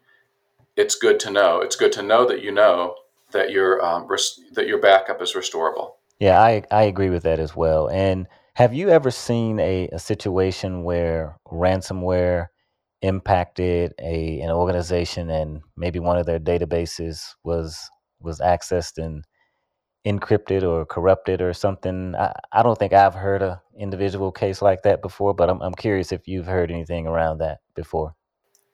it's 0.76 0.94
good 0.94 1.18
to 1.20 1.30
know. 1.30 1.60
It's 1.60 1.76
good 1.76 1.92
to 1.92 2.02
know 2.02 2.24
that 2.26 2.40
you 2.40 2.52
know 2.52 2.94
that 3.32 3.50
your 3.50 3.84
um, 3.84 4.06
res- 4.06 4.38
that 4.52 4.68
your 4.68 4.78
backup 4.78 5.20
is 5.20 5.32
restorable. 5.34 5.94
Yeah, 6.20 6.40
I 6.40 6.62
I 6.70 6.84
agree 6.84 7.10
with 7.10 7.24
that 7.24 7.40
as 7.40 7.56
well. 7.56 7.88
And 7.88 8.28
have 8.54 8.72
you 8.72 8.88
ever 8.88 9.10
seen 9.10 9.58
a, 9.58 9.88
a 9.88 9.98
situation 9.98 10.84
where 10.84 11.38
ransomware 11.50 12.48
impacted 13.02 13.92
a 14.00 14.40
an 14.40 14.50
organization 14.50 15.28
and 15.28 15.60
maybe 15.76 15.98
one 15.98 16.16
of 16.16 16.24
their 16.24 16.38
databases 16.38 17.34
was 17.42 17.90
was 18.20 18.40
accessed 18.40 18.96
and 18.96 19.24
encrypted 20.06 20.62
or 20.62 20.86
corrupted 20.86 21.42
or 21.42 21.52
something? 21.52 22.14
I, 22.14 22.32
I 22.52 22.62
don't 22.62 22.78
think 22.78 22.92
I've 22.92 23.14
heard 23.14 23.42
a 23.42 23.60
individual 23.78 24.30
case 24.30 24.62
like 24.62 24.82
that 24.84 25.02
before, 25.02 25.34
but 25.34 25.50
I'm 25.50 25.60
I'm 25.60 25.74
curious 25.74 26.12
if 26.12 26.28
you've 26.28 26.46
heard 26.46 26.70
anything 26.70 27.06
around 27.06 27.38
that 27.38 27.58
before. 27.74 28.14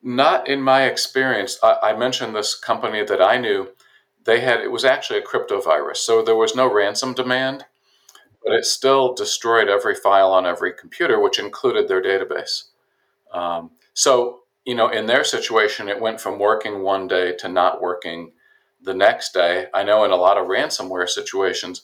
Not 0.02 0.48
in 0.48 0.62
my 0.62 0.84
experience. 0.84 1.58
I, 1.62 1.76
I 1.82 1.96
mentioned 1.96 2.34
this 2.34 2.58
company 2.58 3.02
that 3.04 3.22
I 3.22 3.38
knew. 3.38 3.68
They 4.26 4.40
had 4.40 4.60
it 4.60 4.70
was 4.70 4.84
actually 4.84 5.20
a 5.20 5.22
crypto 5.22 5.62
virus, 5.62 6.00
so 6.00 6.22
there 6.22 6.36
was 6.36 6.54
no 6.54 6.70
ransom 6.70 7.14
demand 7.14 7.64
but 8.44 8.54
it 8.54 8.64
still 8.64 9.14
destroyed 9.14 9.68
every 9.68 9.94
file 9.94 10.32
on 10.32 10.46
every 10.46 10.72
computer, 10.72 11.20
which 11.20 11.38
included 11.38 11.88
their 11.88 12.02
database. 12.02 12.64
Um, 13.32 13.72
so, 13.94 14.40
you 14.64 14.74
know, 14.74 14.88
in 14.88 15.06
their 15.06 15.24
situation, 15.24 15.88
it 15.88 16.00
went 16.00 16.20
from 16.20 16.38
working 16.38 16.82
one 16.82 17.06
day 17.06 17.34
to 17.38 17.48
not 17.48 17.80
working 17.80 18.32
the 18.82 18.94
next 18.94 19.32
day. 19.32 19.66
I 19.74 19.82
know 19.82 20.04
in 20.04 20.10
a 20.10 20.16
lot 20.16 20.38
of 20.38 20.46
ransomware 20.46 21.08
situations, 21.08 21.82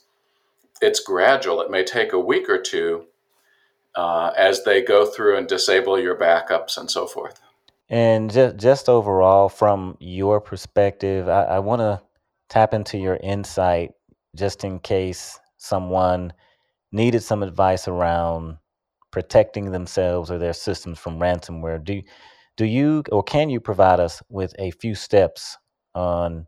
it's 0.80 1.00
gradual. 1.00 1.60
It 1.60 1.70
may 1.70 1.84
take 1.84 2.12
a 2.12 2.20
week 2.20 2.48
or 2.48 2.60
two 2.60 3.06
uh, 3.94 4.32
as 4.36 4.64
they 4.64 4.82
go 4.82 5.06
through 5.06 5.36
and 5.36 5.46
disable 5.46 5.98
your 5.98 6.16
backups 6.16 6.76
and 6.76 6.90
so 6.90 7.06
forth. 7.06 7.40
And 7.88 8.30
just, 8.30 8.56
just 8.56 8.88
overall, 8.88 9.48
from 9.48 9.96
your 10.00 10.40
perspective, 10.40 11.28
I, 11.28 11.44
I 11.44 11.58
want 11.60 11.80
to 11.80 12.02
tap 12.48 12.74
into 12.74 12.98
your 12.98 13.16
insight 13.16 13.92
just 14.34 14.64
in 14.64 14.80
case 14.80 15.38
someone 15.56 16.32
needed 16.92 17.22
some 17.22 17.42
advice 17.42 17.88
around 17.88 18.58
protecting 19.10 19.70
themselves 19.70 20.30
or 20.30 20.38
their 20.38 20.52
systems 20.52 20.98
from 20.98 21.18
ransomware, 21.18 21.82
do 21.82 22.02
do 22.56 22.64
you 22.64 23.02
or 23.12 23.22
can 23.22 23.50
you 23.50 23.60
provide 23.60 24.00
us 24.00 24.22
with 24.28 24.54
a 24.58 24.70
few 24.72 24.94
steps 24.94 25.56
on 25.94 26.46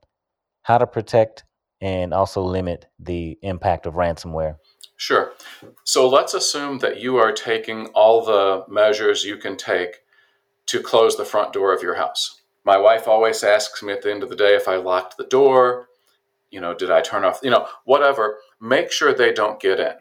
how 0.63 0.79
to 0.79 0.87
protect 0.87 1.45
and 1.81 2.13
also 2.13 2.43
limit 2.43 2.87
the 2.99 3.39
impact 3.43 3.87
of 3.87 3.95
ransomware? 3.95 4.57
Sure. 4.97 5.33
So 5.85 6.09
let's 6.09 6.35
assume 6.35 6.79
that 6.81 7.01
you 7.01 7.17
are 7.17 7.33
taking 7.33 7.87
all 7.95 8.25
the 8.25 8.65
measures 8.69 9.25
you 9.25 9.37
can 9.37 9.57
take 9.57 10.01
to 10.67 10.83
close 10.83 11.17
the 11.17 11.25
front 11.25 11.53
door 11.53 11.73
of 11.73 11.83
your 11.83 11.95
house. 11.95 12.43
My 12.65 12.77
wife 12.77 13.07
always 13.07 13.43
asks 13.45 13.83
me 13.83 13.93
at 13.93 14.03
the 14.03 14.11
end 14.11 14.23
of 14.23 14.29
the 14.29 14.37
day 14.37 14.55
if 14.55 14.69
I 14.69 14.77
locked 14.77 15.17
the 15.17 15.25
door, 15.25 15.89
you 16.51 16.61
know, 16.61 16.75
did 16.75 16.91
I 16.91 17.01
turn 17.01 17.25
off, 17.25 17.41
you 17.43 17.51
know, 17.51 17.67
whatever. 17.85 18.39
Make 18.61 18.91
sure 18.91 19.15
they 19.15 19.33
don't 19.33 19.61
get 19.61 19.79
in 19.79 19.95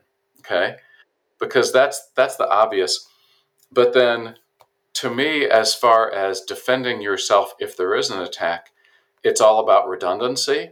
okay? 0.49 0.77
Because 1.39 1.71
that's 1.71 2.09
that's 2.15 2.37
the 2.37 2.49
obvious. 2.49 3.07
But 3.71 3.93
then 3.93 4.35
to 4.93 5.09
me 5.13 5.45
as 5.45 5.75
far 5.75 6.11
as 6.11 6.41
defending 6.41 7.01
yourself 7.01 7.53
if 7.59 7.77
there 7.77 7.93
is 7.93 8.09
an 8.09 8.19
attack 8.19 8.71
it's 9.23 9.39
all 9.39 9.59
about 9.59 9.87
redundancy 9.87 10.71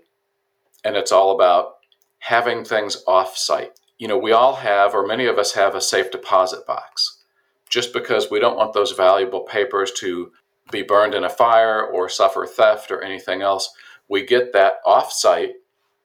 and 0.83 0.95
it's 0.95 1.11
all 1.11 1.29
about 1.35 1.73
having 2.17 2.63
things 2.63 3.03
off 3.05 3.37
site 3.37 3.79
you 3.99 4.07
know 4.07 4.17
we 4.17 4.31
all 4.31 4.55
have 4.55 4.95
or 4.95 5.05
many 5.05 5.25
of 5.25 5.37
us 5.37 5.53
have 5.53 5.75
a 5.75 5.81
safe 5.81 6.09
deposit 6.11 6.65
box. 6.65 7.21
Just 7.69 7.93
because 7.93 8.31
we 8.31 8.39
don't 8.39 8.57
want 8.57 8.73
those 8.73 8.91
valuable 8.93 9.41
papers 9.41 9.91
to 9.97 10.31
be 10.71 10.81
burned 10.81 11.13
in 11.13 11.23
a 11.23 11.29
fire 11.29 11.85
or 11.85 12.07
suffer 12.09 12.45
theft 12.45 12.91
or 12.91 13.01
anything 13.01 13.41
else 13.41 13.69
we 14.07 14.25
get 14.25 14.53
that 14.53 14.75
off 14.85 15.11
site 15.11 15.53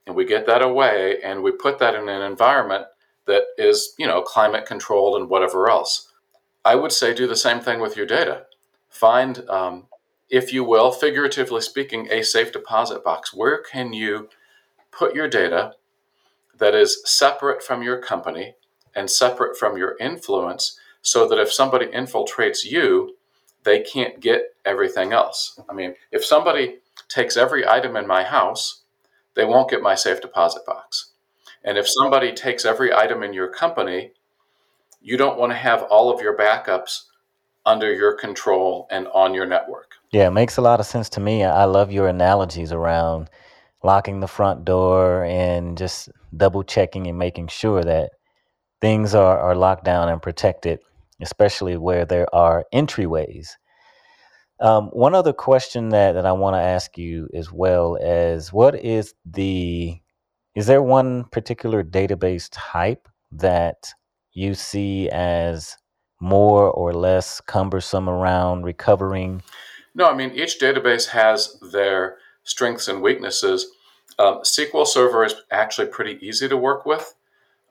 and 0.07 0.17
we 0.17 0.25
get 0.25 0.47
that 0.47 0.62
away 0.62 1.19
and 1.23 1.43
we 1.43 1.53
put 1.53 1.79
that 1.79 1.95
in 1.95 2.09
an 2.09 2.23
environment 2.23 2.87
that 3.31 3.45
is, 3.57 3.95
you 3.99 4.07
know, 4.07 4.23
climate 4.23 4.67
controlled 4.67 5.17
and 5.21 5.31
whatever 5.31 5.71
else. 5.71 6.13
I 6.65 6.75
would 6.75 6.93
say 6.93 7.15
do 7.15 7.27
the 7.27 7.37
same 7.37 7.61
thing 7.61 7.81
with 7.81 7.97
your 7.97 8.07
data. 8.07 8.47
Find, 8.89 9.49
um, 9.49 9.87
if 10.29 10.53
you 10.53 10.65
will, 10.65 10.91
figuratively 10.91 11.61
speaking, 11.63 12.09
a 12.11 12.23
safe 12.23 12.53
deposit 12.53 13.03
box. 13.05 13.33
Where 13.33 13.63
can 13.63 13.93
you 13.93 14.29
put 14.91 15.15
your 15.15 15.29
data 15.29 15.75
that 16.59 16.75
is 16.75 17.03
separate 17.05 17.63
from 17.63 17.83
your 17.83 17.99
company 17.99 18.55
and 18.95 19.09
separate 19.09 19.57
from 19.57 19.79
your 19.79 19.97
influence 19.99 20.79
so 21.03 21.27
that 21.29 21.39
if 21.39 21.53
somebody 21.53 21.87
infiltrates 21.87 22.65
you, 22.65 23.17
they 23.63 23.81
can't 23.81 24.21
get 24.21 24.55
everything 24.65 25.13
else? 25.13 25.59
I 25.69 25.73
mean, 25.73 25.95
if 26.11 26.25
somebody 26.25 26.79
takes 27.09 27.37
every 27.37 27.67
item 27.67 27.97
in 27.97 28.07
my 28.07 28.25
house, 28.25 28.83
they 29.35 29.45
won't 29.45 29.71
get 29.71 29.83
my 29.83 29.95
safe 29.95 30.21
deposit 30.21 30.67
box. 30.67 31.13
And 31.64 31.76
if 31.76 31.87
somebody 31.88 32.33
takes 32.33 32.64
every 32.64 32.93
item 32.93 33.23
in 33.23 33.33
your 33.33 33.49
company, 33.49 34.12
you 35.00 35.17
don't 35.17 35.38
want 35.38 35.52
to 35.52 35.57
have 35.57 35.83
all 35.85 36.12
of 36.12 36.21
your 36.21 36.37
backups 36.37 37.05
under 37.67 37.93
your 37.93 38.14
control 38.14 38.87
and 38.90 39.07
on 39.09 39.35
your 39.35 39.47
network. 39.47 39.93
Yeah, 40.12 40.29
it 40.29 40.33
makes 40.33 40.57
a 40.57 40.62
lot 40.62 40.81
of 40.81 40.87
sense 40.87 41.09
to 41.11 41.21
me. 41.21 41.45
I 41.45 41.64
love 41.64 41.93
your 41.93 42.09
analogies 42.09 42.73
around 42.73 43.29
locking 43.83 44.21
the 44.21 44.29
front 44.29 44.64
door 44.64 45.25
and 45.25 45.76
just 45.76 46.11
double 46.37 46.62
checking 46.62 47.07
and 47.07 47.19
making 47.19 47.49
sure 47.49 47.83
that 47.83 48.11
things 48.81 49.14
are, 49.14 49.38
are 49.38 49.55
locked 49.55 49.85
down 49.85 50.09
and 50.09 50.23
protected, 50.23 50.81
especially 51.21 51.76
where 51.76 52.05
there 52.05 52.33
are 52.35 52.64
entryways. 52.73 53.50
Um, 54.61 54.88
one 54.88 55.14
other 55.14 55.33
question 55.33 55.90
that, 55.90 56.12
that 56.12 56.26
I 56.26 56.33
want 56.33 56.55
to 56.55 56.61
ask 56.61 56.99
you 56.99 57.29
as 57.35 57.50
well 57.50 57.97
is 57.97 58.52
what 58.52 58.75
is 58.75 59.14
the 59.25 59.99
is 60.54 60.66
there 60.66 60.83
one 60.83 61.25
particular 61.25 61.83
database 61.83 62.49
type 62.52 63.09
that 63.33 63.92
you 64.33 64.54
see 64.54 65.09
as 65.11 65.76
more 66.21 66.71
or 66.71 66.92
less 66.92 67.40
cumbersome 67.40 68.09
around 68.09 68.64
recovering? 68.64 69.42
No, 69.95 70.09
I 70.09 70.14
mean, 70.14 70.30
each 70.33 70.61
database 70.61 71.09
has 71.09 71.59
their 71.73 72.19
strengths 72.42 72.88
and 72.88 73.02
weaknesses. 73.02 73.71
Um, 74.19 74.40
SQL 74.42 74.87
Server 74.87 75.25
is 75.25 75.35
actually 75.50 75.88
pretty 75.88 76.19
easy 76.26 76.49
to 76.49 76.57
work 76.57 76.85
with, 76.85 77.14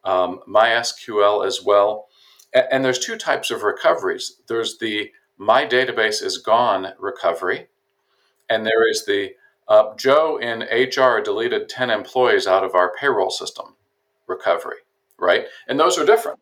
um, 0.04 0.42
MySQL 0.48 1.46
as 1.46 1.64
well. 1.64 2.08
A- 2.54 2.74
and 2.74 2.84
there's 2.84 3.00
two 3.00 3.18
types 3.18 3.52
of 3.52 3.64
recoveries 3.64 4.42
there's 4.48 4.78
the 4.80 5.12
My 5.38 5.66
Database 5.66 6.24
is 6.24 6.38
Gone 6.38 6.94
recovery, 6.98 7.68
and 8.50 8.66
there 8.66 8.90
is 8.90 9.06
the 9.06 9.36
uh, 9.70 9.96
Joe 9.96 10.38
in 10.38 10.62
HR 10.64 11.22
deleted 11.22 11.70
10 11.70 11.92
employees 11.92 12.48
out 12.48 12.64
of 12.64 12.74
our 12.74 12.92
payroll 13.00 13.30
system 13.30 13.76
recovery, 14.28 14.78
right? 15.18 15.46
And 15.68 15.80
those 15.80 15.98
are 15.98 16.06
different. 16.06 16.40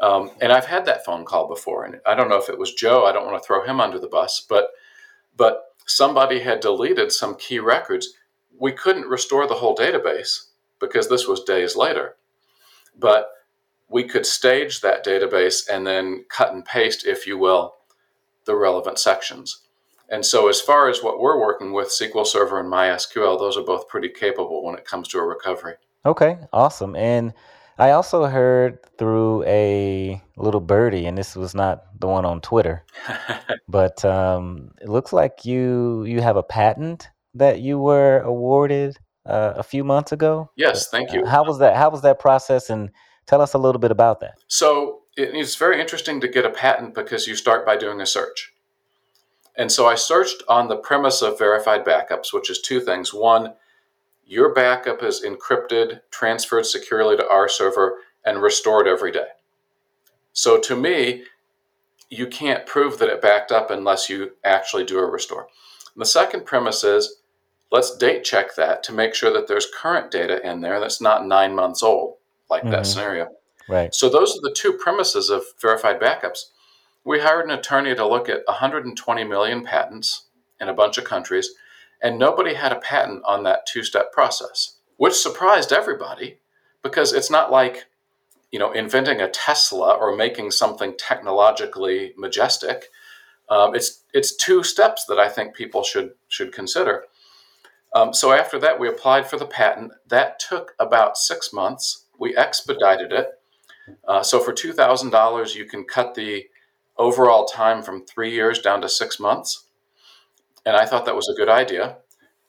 Um, 0.00 0.30
and 0.40 0.52
I've 0.52 0.66
had 0.66 0.86
that 0.86 1.04
phone 1.04 1.24
call 1.24 1.48
before, 1.48 1.84
and 1.84 2.00
I 2.06 2.14
don't 2.14 2.28
know 2.28 2.38
if 2.38 2.48
it 2.48 2.58
was 2.58 2.74
Joe. 2.74 3.04
I 3.04 3.12
don't 3.12 3.26
want 3.26 3.40
to 3.40 3.46
throw 3.46 3.64
him 3.64 3.80
under 3.80 3.98
the 3.98 4.08
bus, 4.08 4.44
but 4.48 4.68
but 5.36 5.64
somebody 5.86 6.40
had 6.40 6.60
deleted 6.60 7.12
some 7.12 7.36
key 7.36 7.58
records. 7.58 8.14
We 8.58 8.72
couldn't 8.72 9.08
restore 9.08 9.46
the 9.46 9.54
whole 9.54 9.76
database 9.76 10.46
because 10.78 11.08
this 11.08 11.26
was 11.26 11.42
days 11.44 11.76
later, 11.76 12.16
but 12.98 13.30
we 13.88 14.04
could 14.04 14.26
stage 14.26 14.80
that 14.80 15.04
database 15.04 15.62
and 15.70 15.86
then 15.86 16.24
cut 16.28 16.52
and 16.52 16.64
paste, 16.64 17.06
if 17.06 17.26
you 17.26 17.38
will, 17.38 17.74
the 18.44 18.56
relevant 18.56 18.98
sections. 18.98 19.62
And 20.08 20.24
so, 20.24 20.48
as 20.48 20.60
far 20.60 20.88
as 20.88 21.02
what 21.02 21.18
we're 21.18 21.38
working 21.38 21.72
with, 21.72 21.88
SQL 21.88 22.26
Server 22.26 22.60
and 22.60 22.70
MySQL, 22.70 23.38
those 23.38 23.56
are 23.56 23.64
both 23.64 23.88
pretty 23.88 24.08
capable 24.08 24.64
when 24.64 24.74
it 24.74 24.84
comes 24.84 25.08
to 25.08 25.18
a 25.18 25.24
recovery. 25.24 25.74
Okay, 26.06 26.38
awesome. 26.52 26.94
And 26.94 27.32
I 27.78 27.90
also 27.90 28.26
heard 28.26 28.78
through 28.98 29.42
a 29.44 30.22
little 30.36 30.60
birdie, 30.60 31.06
and 31.06 31.16
this 31.16 31.34
was 31.34 31.54
not 31.54 31.84
the 31.98 32.06
one 32.06 32.24
on 32.24 32.40
Twitter, 32.40 32.84
but 33.68 34.04
um, 34.04 34.70
it 34.80 34.88
looks 34.88 35.12
like 35.12 35.44
you 35.44 36.04
you 36.04 36.20
have 36.20 36.36
a 36.36 36.42
patent 36.42 37.08
that 37.34 37.60
you 37.60 37.78
were 37.78 38.20
awarded 38.20 38.96
uh, 39.26 39.54
a 39.56 39.62
few 39.62 39.82
months 39.82 40.12
ago. 40.12 40.50
yes, 40.56 40.88
thank 40.88 41.12
you. 41.12 41.24
How 41.24 41.44
was 41.44 41.58
that? 41.58 41.76
How 41.76 41.90
was 41.90 42.02
that 42.02 42.18
process? 42.18 42.70
And 42.70 42.90
tell 43.26 43.40
us 43.40 43.54
a 43.54 43.58
little 43.58 43.80
bit 43.80 43.90
about 43.90 44.20
that. 44.20 44.34
So, 44.46 45.00
it 45.16 45.34
is 45.34 45.56
very 45.56 45.80
interesting 45.80 46.20
to 46.20 46.28
get 46.28 46.44
a 46.44 46.50
patent 46.50 46.94
because 46.94 47.26
you 47.26 47.34
start 47.34 47.66
by 47.66 47.76
doing 47.76 48.00
a 48.00 48.06
search. 48.06 48.52
And 49.56 49.70
so 49.70 49.86
I 49.86 49.94
searched 49.94 50.42
on 50.48 50.68
the 50.68 50.76
premise 50.76 51.22
of 51.22 51.38
verified 51.38 51.84
backups, 51.84 52.32
which 52.32 52.50
is 52.50 52.60
two 52.60 52.80
things. 52.80 53.14
One, 53.14 53.54
your 54.26 54.52
backup 54.52 55.02
is 55.02 55.22
encrypted, 55.22 56.00
transferred 56.10 56.66
securely 56.66 57.16
to 57.16 57.28
our 57.28 57.48
server, 57.48 57.98
and 58.24 58.42
restored 58.42 58.88
every 58.88 59.12
day. 59.12 59.28
So 60.32 60.58
to 60.60 60.76
me, 60.76 61.24
you 62.10 62.26
can't 62.26 62.66
prove 62.66 62.98
that 62.98 63.08
it 63.08 63.22
backed 63.22 63.52
up 63.52 63.70
unless 63.70 64.08
you 64.08 64.32
actually 64.44 64.84
do 64.84 64.98
a 64.98 65.06
restore. 65.06 65.46
And 65.94 66.00
the 66.00 66.06
second 66.06 66.44
premise 66.44 66.82
is 66.82 67.20
let's 67.70 67.96
date 67.96 68.24
check 68.24 68.54
that 68.56 68.82
to 68.84 68.92
make 68.92 69.14
sure 69.14 69.32
that 69.32 69.48
there's 69.48 69.66
current 69.76 70.10
data 70.10 70.44
in 70.48 70.60
there 70.60 70.80
that's 70.80 71.00
not 71.00 71.26
nine 71.26 71.54
months 71.54 71.82
old, 71.82 72.16
like 72.50 72.62
that 72.64 72.78
hmm 72.78 72.82
scenario. 72.84 73.28
Right. 73.68 73.94
So 73.94 74.10
those 74.10 74.36
are 74.36 74.42
the 74.42 74.54
two 74.54 74.74
premises 74.74 75.30
of 75.30 75.42
verified 75.60 75.98
backups. 75.98 76.50
We 77.04 77.20
hired 77.20 77.44
an 77.44 77.50
attorney 77.50 77.94
to 77.94 78.06
look 78.06 78.28
at 78.28 78.46
120 78.46 79.24
million 79.24 79.64
patents 79.64 80.24
in 80.60 80.68
a 80.68 80.74
bunch 80.74 80.96
of 80.96 81.04
countries, 81.04 81.50
and 82.02 82.18
nobody 82.18 82.54
had 82.54 82.72
a 82.72 82.80
patent 82.80 83.22
on 83.26 83.42
that 83.42 83.66
two-step 83.66 84.12
process, 84.12 84.76
which 84.96 85.14
surprised 85.14 85.72
everybody 85.72 86.38
because 86.82 87.12
it's 87.12 87.30
not 87.30 87.50
like 87.50 87.86
you 88.50 88.58
know 88.58 88.72
inventing 88.72 89.20
a 89.20 89.28
Tesla 89.28 89.94
or 89.94 90.16
making 90.16 90.50
something 90.50 90.94
technologically 90.96 92.14
majestic. 92.16 92.86
Um, 93.48 93.74
it's 93.74 94.04
it's 94.14 94.36
two 94.36 94.62
steps 94.62 95.04
that 95.06 95.18
I 95.18 95.28
think 95.28 95.54
people 95.54 95.82
should 95.82 96.12
should 96.28 96.52
consider. 96.52 97.04
Um, 97.94 98.12
so 98.12 98.32
after 98.32 98.58
that, 98.60 98.80
we 98.80 98.88
applied 98.88 99.28
for 99.28 99.36
the 99.36 99.46
patent. 99.46 99.92
That 100.08 100.38
took 100.38 100.74
about 100.78 101.16
six 101.18 101.52
months. 101.52 102.06
We 102.18 102.36
expedited 102.36 103.12
it. 103.12 103.28
Uh, 104.08 104.22
so 104.22 104.40
for 104.40 104.52
two 104.52 104.72
thousand 104.72 105.10
dollars, 105.10 105.54
you 105.54 105.66
can 105.66 105.84
cut 105.84 106.14
the 106.14 106.46
overall 106.96 107.44
time 107.44 107.82
from 107.82 108.04
three 108.04 108.30
years 108.30 108.60
down 108.60 108.80
to 108.80 108.88
six 108.88 109.18
months. 109.18 109.64
And 110.66 110.76
I 110.76 110.86
thought 110.86 111.04
that 111.06 111.16
was 111.16 111.28
a 111.28 111.36
good 111.36 111.48
idea. 111.48 111.98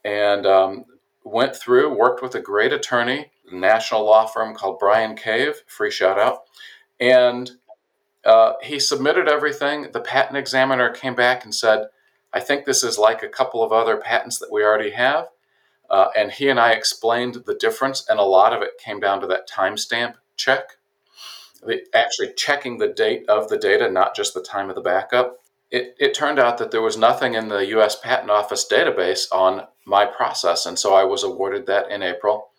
And 0.04 0.46
um, 0.46 0.86
went 1.24 1.56
through, 1.56 1.98
worked 1.98 2.22
with 2.22 2.36
a 2.36 2.40
great 2.40 2.72
attorney, 2.72 3.32
a 3.52 3.56
national 3.56 4.06
law 4.06 4.26
firm 4.26 4.56
called 4.56 4.80
Bryan 4.80 5.16
Cave. 5.16 5.64
Free 5.68 5.92
shout 5.92 6.20
out. 6.20 6.44
And 7.00 7.52
uh, 8.24 8.54
he 8.62 8.80
submitted 8.80 9.28
everything. 9.28 9.92
The 9.92 10.00
patent 10.02 10.38
examiner 10.38 10.90
came 10.90 11.16
back 11.16 11.44
and 11.44 11.54
said, 11.54 11.88
"I 12.34 12.40
think 12.40 12.66
this 12.66 12.84
is 12.84 12.98
like 12.98 13.22
a 13.22 13.30
couple 13.30 13.64
of 13.64 13.72
other 13.72 13.98
patents 13.98 14.40
that 14.40 14.52
we 14.52 14.64
already 14.64 14.92
have." 14.92 15.28
Uh, 15.90 16.08
and 16.18 16.32
he 16.32 16.50
and 16.50 16.60
I 16.60 16.72
explained 16.72 17.44
the 17.46 17.54
difference, 17.54 18.08
and 18.10 18.20
a 18.20 18.24
lot 18.24 18.54
of 18.54 18.64
it 18.64 18.80
came 18.80 19.00
down 19.00 19.22
to 19.22 19.28
that 19.28 19.48
timestamp 19.48 20.16
check 20.36 20.78
actually 21.94 22.34
checking 22.34 22.78
the 22.78 22.88
date 22.88 23.28
of 23.30 23.50
the 23.50 23.58
data, 23.58 23.90
not 23.90 24.16
just 24.16 24.34
the 24.34 24.42
time 24.42 24.70
of 24.70 24.76
the 24.76 24.82
backup. 24.82 25.40
It, 25.72 25.96
it 26.00 26.14
turned 26.14 26.40
out 26.40 26.58
that 26.60 26.72
there 26.72 26.82
was 26.82 26.98
nothing 26.98 27.34
in 27.34 27.48
the 27.48 27.66
US 27.78 28.00
Patent 28.00 28.32
Office 28.32 28.68
database 28.70 29.26
on 29.32 29.68
my 29.86 30.06
process, 30.06 30.66
and 30.66 30.78
so 30.78 30.94
I 30.94 31.04
was 31.04 31.24
awarded 31.24 31.66
that 31.68 31.90
in 31.92 32.04
April. 32.04 32.50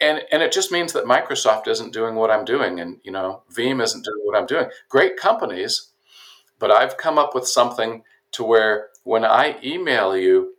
And, 0.00 0.22
and 0.32 0.42
it 0.42 0.52
just 0.52 0.72
means 0.72 0.92
that 0.92 1.04
Microsoft 1.04 1.68
isn't 1.68 1.92
doing 1.92 2.14
what 2.14 2.30
I'm 2.30 2.44
doing, 2.44 2.80
and 2.80 2.98
you 3.04 3.12
know 3.12 3.42
Veeam 3.52 3.82
isn't 3.82 4.04
doing 4.04 4.20
what 4.24 4.36
I'm 4.36 4.46
doing. 4.46 4.68
Great 4.88 5.16
companies, 5.16 5.90
but 6.58 6.70
I've 6.70 6.96
come 6.96 7.18
up 7.18 7.34
with 7.34 7.46
something 7.46 8.02
to 8.32 8.44
where 8.44 8.88
when 9.04 9.24
I 9.24 9.58
email 9.62 10.16
you, 10.16 10.56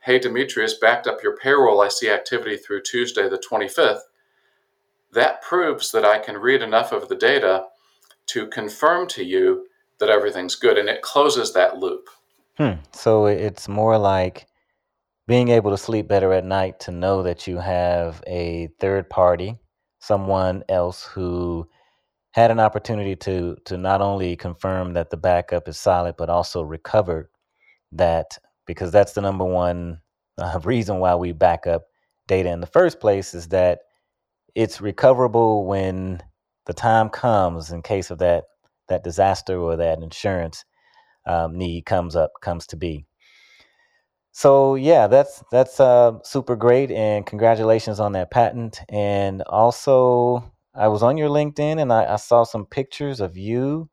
"Hey 0.00 0.18
Demetrius, 0.18 0.74
backed 0.74 1.06
up 1.06 1.22
your 1.22 1.36
payroll. 1.36 1.80
I 1.80 1.88
see 1.88 2.10
activity 2.10 2.56
through 2.56 2.82
Tuesday 2.82 3.28
the 3.28 3.38
25th." 3.38 4.07
That 5.12 5.42
proves 5.42 5.90
that 5.92 6.04
I 6.04 6.18
can 6.18 6.36
read 6.36 6.62
enough 6.62 6.92
of 6.92 7.08
the 7.08 7.16
data 7.16 7.64
to 8.26 8.46
confirm 8.48 9.06
to 9.08 9.24
you 9.24 9.66
that 9.98 10.10
everything's 10.10 10.54
good, 10.54 10.78
and 10.78 10.88
it 10.88 11.02
closes 11.02 11.52
that 11.54 11.78
loop. 11.78 12.08
Hmm. 12.56 12.80
So 12.92 13.26
it's 13.26 13.68
more 13.68 13.98
like 13.98 14.46
being 15.26 15.48
able 15.48 15.70
to 15.70 15.78
sleep 15.78 16.08
better 16.08 16.32
at 16.32 16.44
night 16.44 16.80
to 16.80 16.90
know 16.90 17.22
that 17.22 17.46
you 17.46 17.58
have 17.58 18.22
a 18.26 18.68
third 18.80 19.08
party, 19.10 19.58
someone 20.00 20.62
else 20.68 21.04
who 21.04 21.68
had 22.32 22.50
an 22.50 22.60
opportunity 22.60 23.16
to 23.16 23.56
to 23.64 23.76
not 23.76 24.00
only 24.00 24.36
confirm 24.36 24.92
that 24.94 25.10
the 25.10 25.16
backup 25.16 25.68
is 25.68 25.78
solid, 25.78 26.16
but 26.16 26.30
also 26.30 26.62
recovered 26.62 27.28
that 27.92 28.38
because 28.66 28.92
that's 28.92 29.12
the 29.12 29.20
number 29.20 29.44
one 29.44 30.00
uh, 30.38 30.60
reason 30.64 30.98
why 30.98 31.14
we 31.14 31.32
back 31.32 31.66
up 31.66 31.86
data 32.26 32.50
in 32.50 32.60
the 32.60 32.66
first 32.66 33.00
place 33.00 33.34
is 33.34 33.48
that 33.48 33.80
it's 34.58 34.80
recoverable 34.80 35.66
when 35.66 36.20
the 36.66 36.72
time 36.72 37.08
comes 37.10 37.70
in 37.70 37.80
case 37.80 38.10
of 38.10 38.18
that 38.18 38.42
that 38.88 39.04
disaster 39.04 39.56
or 39.56 39.76
that 39.76 40.02
insurance 40.02 40.64
um, 41.26 41.56
need 41.56 41.82
comes 41.82 42.16
up 42.16 42.32
comes 42.42 42.66
to 42.66 42.76
be. 42.76 43.06
So 44.32 44.74
yeah, 44.74 45.06
that's 45.06 45.44
that's 45.52 45.78
uh, 45.78 46.18
super 46.24 46.56
great, 46.56 46.90
and 46.90 47.24
congratulations 47.24 48.00
on 48.00 48.12
that 48.12 48.32
patent. 48.32 48.80
And 48.88 49.42
also, 49.42 50.52
I 50.74 50.88
was 50.88 51.04
on 51.04 51.16
your 51.16 51.28
LinkedIn 51.28 51.80
and 51.80 51.92
I, 51.92 52.14
I 52.14 52.16
saw 52.16 52.42
some 52.42 52.66
pictures 52.66 53.20
of 53.20 53.36
you 53.36 53.88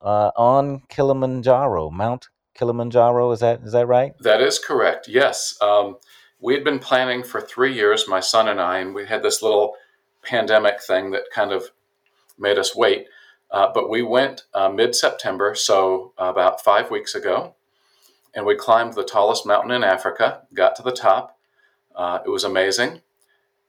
uh, 0.00 0.32
on 0.34 0.82
Kilimanjaro, 0.88 1.90
Mount 1.90 2.26
Kilimanjaro. 2.56 3.30
Is 3.30 3.38
that 3.38 3.60
is 3.62 3.70
that 3.70 3.86
right? 3.86 4.14
That 4.18 4.40
is 4.40 4.58
correct. 4.58 5.06
Yes, 5.06 5.56
um, 5.62 5.98
we 6.40 6.54
had 6.54 6.64
been 6.64 6.80
planning 6.80 7.22
for 7.22 7.40
three 7.40 7.72
years, 7.72 8.08
my 8.08 8.18
son 8.18 8.48
and 8.48 8.60
I, 8.60 8.78
and 8.78 8.96
we 8.96 9.06
had 9.06 9.22
this 9.22 9.42
little 9.42 9.76
pandemic 10.22 10.82
thing 10.82 11.10
that 11.10 11.24
kind 11.34 11.52
of 11.52 11.70
made 12.38 12.58
us 12.58 12.74
wait. 12.74 13.06
Uh, 13.50 13.70
but 13.72 13.90
we 13.90 14.02
went 14.02 14.44
uh, 14.54 14.68
mid 14.68 14.94
September, 14.94 15.54
so 15.54 16.12
about 16.16 16.64
five 16.64 16.90
weeks 16.90 17.14
ago, 17.14 17.54
and 18.34 18.46
we 18.46 18.54
climbed 18.54 18.94
the 18.94 19.04
tallest 19.04 19.44
mountain 19.44 19.70
in 19.72 19.84
Africa, 19.84 20.42
got 20.54 20.74
to 20.76 20.82
the 20.82 20.90
top. 20.92 21.38
Uh, 21.94 22.20
it 22.24 22.30
was 22.30 22.44
amazing, 22.44 23.02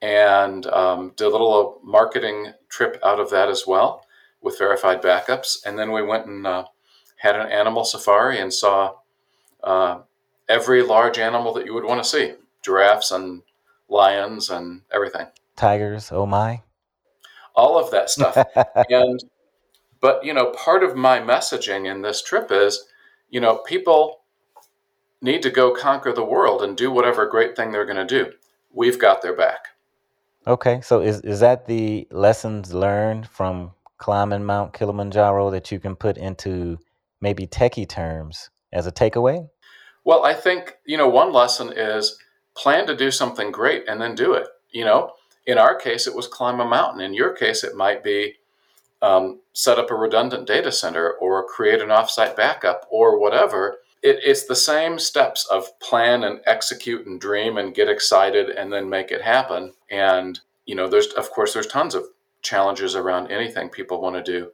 and 0.01 0.65
um, 0.67 1.11
did 1.17 1.25
a 1.25 1.29
little 1.29 1.79
marketing 1.83 2.53
trip 2.69 2.97
out 3.03 3.19
of 3.19 3.29
that 3.29 3.49
as 3.49 3.65
well 3.67 4.05
with 4.41 4.57
verified 4.57 5.01
backups. 5.01 5.57
And 5.65 5.77
then 5.77 5.91
we 5.91 6.01
went 6.01 6.27
and 6.27 6.47
uh, 6.47 6.65
had 7.17 7.35
an 7.35 7.51
animal 7.51 7.83
safari 7.83 8.39
and 8.39 8.53
saw 8.53 8.95
uh, 9.63 9.99
every 10.47 10.81
large 10.81 11.17
animal 11.17 11.53
that 11.53 11.65
you 11.65 11.73
would 11.73 11.85
want 11.85 12.01
to 12.03 12.09
see. 12.09 12.33
giraffes 12.61 13.11
and 13.11 13.43
lions 13.89 14.49
and 14.49 14.81
everything. 14.91 15.27
Tigers, 15.55 16.11
oh 16.11 16.25
my. 16.25 16.61
All 17.55 17.77
of 17.77 17.91
that 17.91 18.09
stuff. 18.09 18.37
and 18.89 19.23
but 20.01 20.23
you 20.25 20.33
know, 20.33 20.51
part 20.51 20.83
of 20.83 20.95
my 20.95 21.19
messaging 21.19 21.89
in 21.89 22.01
this 22.01 22.21
trip 22.21 22.51
is, 22.51 22.85
you 23.29 23.39
know, 23.39 23.57
people 23.57 24.21
need 25.21 25.41
to 25.43 25.49
go 25.49 25.73
conquer 25.73 26.11
the 26.11 26.25
world 26.25 26.61
and 26.61 26.75
do 26.75 26.91
whatever 26.91 27.25
great 27.25 27.55
thing 27.55 27.71
they're 27.71 27.85
going 27.85 27.95
to 27.95 28.23
do. 28.25 28.33
We've 28.73 28.99
got 28.99 29.21
their 29.21 29.35
back. 29.35 29.67
Okay, 30.45 30.81
so 30.81 31.01
is 31.01 31.21
is 31.21 31.39
that 31.39 31.65
the 31.67 32.07
lessons 32.11 32.73
learned 32.73 33.27
from 33.27 33.71
climbing 33.97 34.43
Mount 34.43 34.73
Kilimanjaro 34.73 35.49
that 35.51 35.71
you 35.71 35.79
can 35.79 35.95
put 35.95 36.17
into 36.17 36.77
maybe 37.21 37.47
techie 37.47 37.87
terms 37.87 38.49
as 38.73 38.85
a 38.85 38.91
takeaway? 38.91 39.47
Well, 40.03 40.25
I 40.25 40.33
think, 40.33 40.75
you 40.85 40.97
know, 40.97 41.07
one 41.07 41.31
lesson 41.31 41.71
is 41.73 42.17
plan 42.55 42.85
to 42.87 42.95
do 42.97 43.09
something 43.09 43.51
great 43.51 43.87
and 43.87 44.01
then 44.01 44.15
do 44.15 44.33
it. 44.33 44.47
You 44.71 44.83
know, 44.83 45.11
in 45.45 45.57
our 45.57 45.75
case, 45.75 46.07
it 46.07 46.15
was 46.15 46.27
climb 46.27 46.59
a 46.59 46.65
mountain. 46.65 47.01
In 47.01 47.13
your 47.13 47.31
case, 47.31 47.63
it 47.63 47.75
might 47.75 48.03
be 48.03 48.35
um, 49.01 49.41
set 49.53 49.77
up 49.77 49.91
a 49.91 49.95
redundant 49.95 50.47
data 50.47 50.71
center 50.71 51.11
or 51.11 51.45
create 51.45 51.81
an 51.81 51.89
offsite 51.89 52.35
backup 52.35 52.87
or 52.89 53.19
whatever. 53.19 53.77
It, 54.01 54.19
it's 54.23 54.45
the 54.45 54.55
same 54.55 54.97
steps 54.99 55.45
of 55.51 55.77
plan 55.79 56.23
and 56.23 56.39
execute 56.45 57.05
and 57.05 57.19
dream 57.19 57.57
and 57.57 57.75
get 57.75 57.89
excited 57.89 58.49
and 58.49 58.71
then 58.71 58.89
make 58.89 59.11
it 59.11 59.21
happen. 59.21 59.73
And, 59.89 60.39
you 60.65 60.75
know, 60.75 60.87
there's, 60.87 61.07
of 61.07 61.29
course, 61.31 61.53
there's 61.53 61.67
tons 61.67 61.95
of 61.95 62.05
challenges 62.41 62.95
around 62.95 63.31
anything 63.31 63.69
people 63.69 64.01
want 64.01 64.15
to 64.15 64.31
do, 64.31 64.51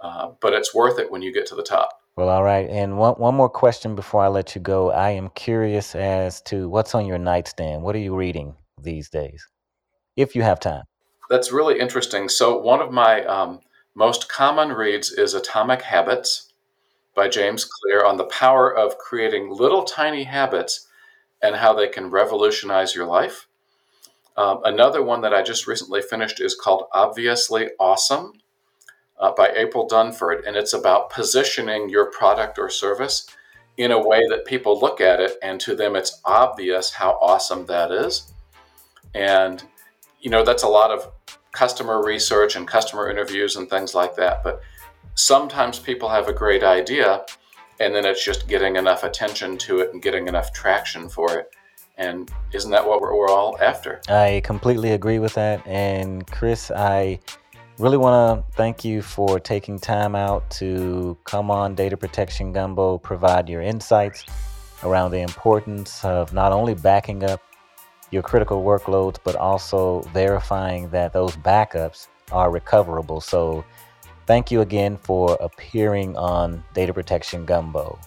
uh, 0.00 0.30
but 0.40 0.52
it's 0.52 0.74
worth 0.74 0.98
it 0.98 1.10
when 1.10 1.22
you 1.22 1.32
get 1.32 1.46
to 1.46 1.54
the 1.54 1.62
top. 1.62 2.00
Well, 2.16 2.28
all 2.28 2.42
right. 2.42 2.68
And 2.68 2.98
one, 2.98 3.14
one 3.14 3.36
more 3.36 3.48
question 3.48 3.94
before 3.94 4.22
I 4.22 4.28
let 4.28 4.56
you 4.56 4.60
go. 4.60 4.90
I 4.90 5.10
am 5.10 5.28
curious 5.30 5.94
as 5.94 6.40
to 6.42 6.68
what's 6.68 6.94
on 6.96 7.06
your 7.06 7.18
nightstand. 7.18 7.82
What 7.82 7.94
are 7.94 8.00
you 8.00 8.16
reading 8.16 8.56
these 8.82 9.08
days, 9.08 9.46
if 10.18 10.34
you 10.34 10.42
have 10.42 10.60
time? 10.60 10.84
That's 11.30 11.52
really 11.52 11.78
interesting. 11.78 12.28
So, 12.28 12.58
one 12.58 12.80
of 12.80 12.90
my 12.90 13.24
um, 13.24 13.60
most 13.94 14.28
common 14.28 14.70
reads 14.70 15.12
is 15.12 15.34
Atomic 15.34 15.82
Habits 15.82 16.52
by 17.14 17.28
James 17.28 17.64
Clear 17.64 18.04
on 18.04 18.16
the 18.16 18.24
power 18.24 18.74
of 18.74 18.98
creating 18.98 19.50
little 19.50 19.84
tiny 19.84 20.24
habits 20.24 20.88
and 21.42 21.56
how 21.56 21.72
they 21.72 21.88
can 21.88 22.10
revolutionize 22.10 22.94
your 22.94 23.06
life. 23.06 23.46
Um, 24.36 24.60
another 24.64 25.02
one 25.02 25.20
that 25.22 25.34
I 25.34 25.42
just 25.42 25.66
recently 25.66 26.02
finished 26.02 26.40
is 26.40 26.54
called 26.54 26.84
Obviously 26.92 27.68
Awesome 27.78 28.32
uh, 29.18 29.32
by 29.32 29.50
April 29.54 29.88
Dunford, 29.88 30.46
and 30.46 30.56
it's 30.56 30.72
about 30.72 31.10
positioning 31.10 31.88
your 31.88 32.10
product 32.10 32.58
or 32.58 32.70
service 32.70 33.26
in 33.76 33.92
a 33.92 34.06
way 34.06 34.22
that 34.28 34.44
people 34.44 34.78
look 34.78 35.00
at 35.00 35.20
it 35.20 35.36
and 35.42 35.60
to 35.60 35.76
them 35.76 35.94
it's 35.94 36.20
obvious 36.24 36.92
how 36.92 37.18
awesome 37.20 37.66
that 37.66 37.92
is. 37.92 38.32
And, 39.14 39.62
you 40.20 40.30
know, 40.30 40.44
that's 40.44 40.62
a 40.62 40.68
lot 40.68 40.90
of 40.90 41.10
customer 41.52 42.02
research 42.02 42.56
and 42.56 42.66
customer 42.66 43.10
interviews 43.10 43.56
and 43.56 43.68
things 43.68 43.94
like 43.94 44.16
that. 44.16 44.42
But 44.44 44.60
sometimes 45.14 45.78
people 45.78 46.08
have 46.08 46.28
a 46.28 46.32
great 46.32 46.62
idea 46.62 47.24
and 47.80 47.94
then 47.94 48.04
it's 48.04 48.24
just 48.24 48.48
getting 48.48 48.76
enough 48.76 49.04
attention 49.04 49.56
to 49.58 49.80
it 49.80 49.92
and 49.92 50.02
getting 50.02 50.28
enough 50.28 50.52
traction 50.52 51.08
for 51.08 51.38
it. 51.38 51.50
And 51.96 52.30
isn't 52.52 52.70
that 52.70 52.86
what 52.86 53.00
we're, 53.00 53.16
we're 53.16 53.28
all 53.28 53.56
after? 53.60 54.00
I 54.08 54.40
completely 54.44 54.92
agree 54.92 55.18
with 55.18 55.34
that. 55.34 55.66
And 55.66 56.26
Chris, 56.26 56.70
I 56.70 57.18
really 57.78 57.96
want 57.96 58.40
to 58.46 58.56
thank 58.56 58.84
you 58.84 59.02
for 59.02 59.38
taking 59.38 59.78
time 59.78 60.14
out 60.14 60.48
to 60.50 61.16
come 61.24 61.50
on 61.50 61.74
Data 61.74 61.96
Protection 61.96 62.52
Gumbo, 62.52 62.98
provide 62.98 63.48
your 63.48 63.62
insights 63.62 64.24
around 64.84 65.10
the 65.10 65.20
importance 65.20 66.04
of 66.04 66.32
not 66.32 66.52
only 66.52 66.74
backing 66.74 67.24
up 67.24 67.40
your 68.10 68.22
critical 68.22 68.62
workloads, 68.62 69.16
but 69.22 69.36
also 69.36 70.00
verifying 70.12 70.90
that 70.90 71.12
those 71.12 71.36
backups 71.36 72.08
are 72.32 72.50
recoverable. 72.50 73.20
So, 73.20 73.64
thank 74.26 74.50
you 74.50 74.60
again 74.60 74.96
for 74.96 75.36
appearing 75.40 76.16
on 76.16 76.62
Data 76.74 76.92
Protection 76.92 77.44
Gumbo. 77.44 77.98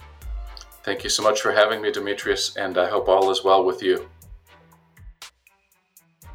Thank 0.84 1.04
you 1.04 1.10
so 1.10 1.22
much 1.22 1.40
for 1.40 1.52
having 1.52 1.80
me, 1.80 1.92
Demetrius, 1.92 2.56
and 2.56 2.76
I 2.76 2.88
hope 2.88 3.08
all 3.08 3.30
is 3.30 3.44
well 3.44 3.64
with 3.64 3.82
you. 3.82 4.08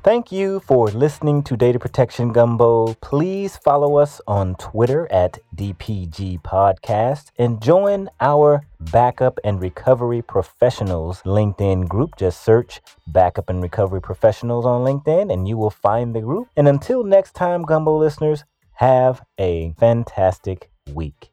Thank 0.08 0.32
you 0.32 0.62
for 0.62 0.88
listening 0.88 1.44
to 1.44 1.58
Data 1.58 1.80
Protection 1.80 2.32
Gumbo. 2.32 2.94
Please 3.02 3.58
follow 3.58 3.98
us 3.98 4.22
on 4.26 4.56
Twitter 4.56 5.06
at 5.12 5.40
DPG 5.54 6.42
Podcast 6.44 7.32
and 7.38 7.62
join 7.62 8.10
our 8.22 8.66
Backup 8.80 9.38
and 9.44 9.60
Recovery 9.60 10.22
Professionals 10.22 11.22
LinkedIn 11.24 11.90
group. 11.90 12.16
Just 12.16 12.42
search 12.42 12.80
Backup 13.08 13.50
and 13.50 13.62
Recovery 13.62 14.00
Professionals 14.00 14.66
on 14.66 14.86
LinkedIn 14.86 15.30
and 15.30 15.46
you 15.46 15.58
will 15.58 15.70
find 15.70 16.16
the 16.16 16.22
group. 16.22 16.48
And 16.56 16.70
until 16.70 17.04
next 17.04 17.34
time, 17.36 17.64
Gumbo 17.64 17.98
listeners, 17.98 18.46
have 18.76 19.22
a 19.38 19.74
fantastic 19.78 20.70
week. 20.94 21.32